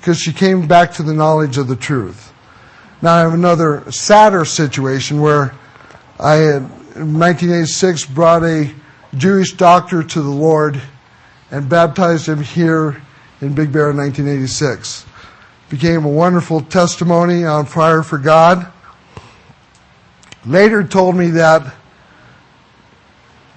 because 0.00 0.20
she 0.20 0.32
came 0.32 0.68
back 0.68 0.92
to 0.92 1.02
the 1.02 1.12
knowledge 1.12 1.58
of 1.58 1.66
the 1.66 1.76
truth. 1.76 2.32
Now 3.02 3.14
I 3.14 3.20
have 3.20 3.34
another 3.34 3.90
sadder 3.92 4.46
situation 4.46 5.20
where 5.20 5.54
I 6.18 6.36
had, 6.36 6.62
in 6.96 7.18
1986, 7.18 8.06
brought 8.06 8.42
a 8.42 8.72
Jewish 9.14 9.52
doctor 9.52 10.02
to 10.02 10.22
the 10.22 10.30
Lord 10.30 10.80
and 11.50 11.68
baptized 11.68 12.26
him 12.26 12.42
here 12.42 13.02
in 13.42 13.54
Big 13.54 13.70
Bear 13.70 13.90
in 13.90 13.98
1986. 13.98 15.04
Became 15.68 16.06
a 16.06 16.08
wonderful 16.08 16.62
testimony 16.62 17.44
on 17.44 17.66
fire 17.66 18.02
for 18.02 18.16
God. 18.16 18.66
Later 20.46 20.82
told 20.82 21.16
me 21.16 21.30
that 21.30 21.74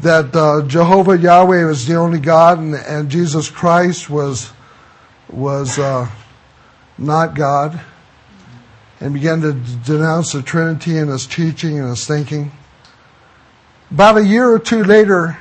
that 0.02 0.34
uh, 0.34 0.66
Jehovah 0.66 1.18
Yahweh 1.18 1.66
was 1.66 1.86
the 1.86 1.96
only 1.96 2.20
God 2.20 2.60
and, 2.60 2.74
and 2.74 3.10
Jesus 3.10 3.50
Christ 3.50 4.10
was 4.10 4.52
was 5.30 5.78
uh, 5.78 6.10
not 6.98 7.36
God 7.36 7.80
and 9.00 9.14
began 9.14 9.42
to 9.42 9.54
denounce 9.54 10.34
the 10.34 10.42
Trinity 10.42 10.98
in 10.98 11.08
his 11.08 11.26
teaching 11.26 11.80
and 11.80 11.90
his 11.90 12.06
thinking. 12.06 12.52
About 13.92 14.18
a 14.18 14.26
year 14.26 14.50
or 14.50 14.60
two 14.60 14.84
later, 14.84 15.38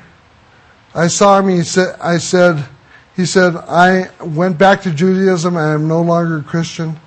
I 0.95 1.09
saw 1.09 1.39
him. 1.39 1.49
He 1.49 1.63
said, 1.63 1.97
"I 2.01 2.19
said, 2.19 2.65
he 3.15 3.27
said, 3.27 3.57
I 3.57 4.11
went 4.25 4.59
back 4.59 4.83
to 4.83 4.91
Judaism. 4.91 5.57
I 5.57 5.73
am 5.73 5.89
no 5.89 6.01
longer 6.01 6.39
a 6.39 6.43
Christian." 6.43 6.99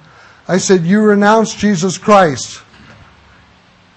I 0.48 0.58
said, 0.58 0.86
"You 0.86 1.02
renounce 1.02 1.56
Jesus 1.56 1.98
Christ." 1.98 2.62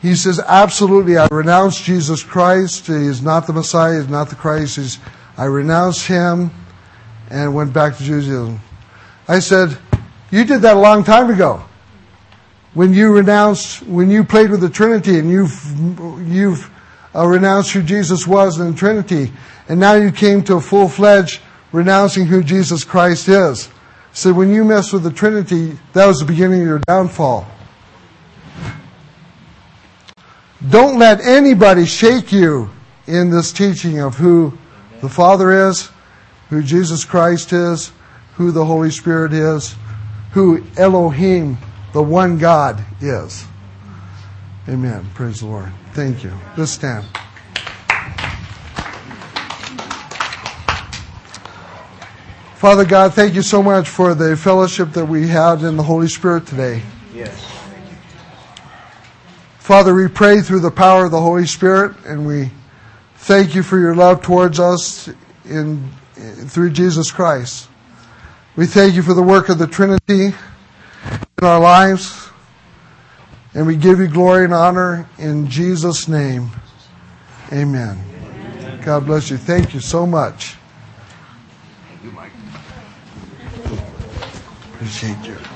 He 0.01 0.15
says, 0.15 0.39
"Absolutely, 0.39 1.17
I 1.17 1.27
renounce 1.31 1.81
Jesus 1.81 2.23
Christ. 2.23 2.87
He 2.87 2.93
is 2.93 3.23
not 3.23 3.47
the 3.47 3.53
Messiah. 3.53 3.95
He 3.95 3.99
is 4.01 4.09
not 4.09 4.29
the 4.29 4.37
Christ. 4.37 4.77
He's, 4.77 4.99
I 5.37 5.45
renounce 5.45 6.07
him, 6.07 6.51
and 7.31 7.55
went 7.55 7.73
back 7.73 7.97
to 7.97 8.05
Judaism." 8.05 8.61
I 9.27 9.41
said, 9.41 9.77
"You 10.31 10.45
did 10.45 10.63
that 10.63 10.77
a 10.77 10.81
long 10.81 11.05
time 11.05 11.31
ago." 11.31 11.65
When 12.75 12.93
you 12.93 13.13
renounced, 13.13 13.83
when 13.85 14.11
you 14.11 14.25
played 14.25 14.51
with 14.51 14.61
the 14.61 14.69
Trinity 14.69 15.19
and 15.19 15.31
you've, 15.31 16.29
you've 16.29 16.71
uh, 17.15 17.27
renounced 17.27 17.73
who 17.73 17.83
Jesus 17.83 18.27
was 18.27 18.59
in 18.59 18.73
the 18.73 18.77
Trinity, 18.77 19.33
and 19.69 19.81
now 19.81 19.95
you 19.95 20.11
came 20.11 20.43
to 20.45 20.57
a 20.57 20.61
full-fledged 20.61 21.41
renouncing 21.73 22.27
who 22.27 22.43
Jesus 22.43 22.85
Christ 22.85 23.29
is. 23.29 23.69
So 24.13 24.33
when 24.33 24.53
you 24.53 24.65
mess 24.65 24.93
with 24.93 25.03
the 25.03 25.13
Trinity, 25.13 25.79
that 25.93 26.07
was 26.07 26.19
the 26.19 26.25
beginning 26.25 26.61
of 26.63 26.67
your 26.67 26.79
downfall. 26.81 27.47
Don't 30.69 30.99
let 30.99 31.21
anybody 31.21 31.85
shake 31.85 32.33
you 32.33 32.71
in 33.07 33.31
this 33.31 33.53
teaching 33.53 34.01
of 34.01 34.17
who 34.17 34.57
the 35.01 35.09
Father 35.09 35.69
is, 35.69 35.91
who 36.49 36.63
Jesus 36.63 37.05
Christ 37.05 37.53
is, 37.53 37.93
who 38.35 38.51
the 38.51 38.65
Holy 38.65 38.91
Spirit 38.91 39.33
is, 39.33 39.77
who 40.33 40.65
Elohim, 40.77 41.59
the 41.95 42.03
one 42.03 42.39
God, 42.39 42.85
is. 43.01 43.47
Amen. 44.69 45.07
Praise 45.15 45.41
the 45.41 45.47
Lord. 45.47 45.73
Thank 45.93 46.25
you. 46.25 46.33
Let's 46.57 46.73
stand. 46.73 47.07
Father 52.57 52.85
God, 52.85 53.15
thank 53.15 53.37
you 53.37 53.43
so 53.43 53.63
much 53.63 53.89
for 53.89 54.13
the 54.17 54.37
fellowship 54.37 54.91
that 54.95 55.05
we 55.05 55.29
had 55.29 55.63
in 55.63 55.77
the 55.77 55.85
Holy 55.85 56.09
Spirit 56.09 56.49
today. 56.49 56.83
Yes. 57.15 57.49
Father, 59.59 59.95
we 59.95 60.09
pray 60.09 60.41
through 60.41 60.61
the 60.61 60.73
power 60.73 61.05
of 61.05 61.13
the 61.13 61.21
Holy 61.21 61.47
Spirit, 61.47 61.95
and 62.05 62.27
we 62.27 62.51
thank 63.19 63.55
you 63.55 63.63
for 63.63 63.79
your 63.79 63.95
love 63.95 64.21
towards 64.21 64.59
us 64.59 65.09
in, 65.45 65.89
through 66.49 66.71
Jesus 66.71 67.13
Christ. 67.13 67.69
We 68.57 68.67
thank 68.67 68.97
you 68.97 69.03
for 69.03 69.15
the 69.15 69.23
work 69.23 69.49
of 69.49 69.59
the 69.59 69.69
Trinity 69.69 70.35
in 71.41 71.49
our 71.49 71.61
lives, 71.61 72.31
and 73.55 73.67
we 73.67 73.77
give 73.77 73.99
you 73.99 74.07
glory 74.07 74.45
and 74.45 74.55
honor 74.55 75.09
in 75.19 75.49
Jesus' 75.49 76.09
name. 76.09 76.51
Amen. 77.53 77.99
God 78.83 79.07
bless 79.07 79.31
you. 79.31 79.37
Thank 79.37 79.75
you 79.75 79.81
so 79.81 80.07
much. 80.07 80.57
Thank 81.89 82.05
you, 82.05 82.11
Mike. 82.13 82.33
Appreciate 84.75 85.27
you. 85.27 85.54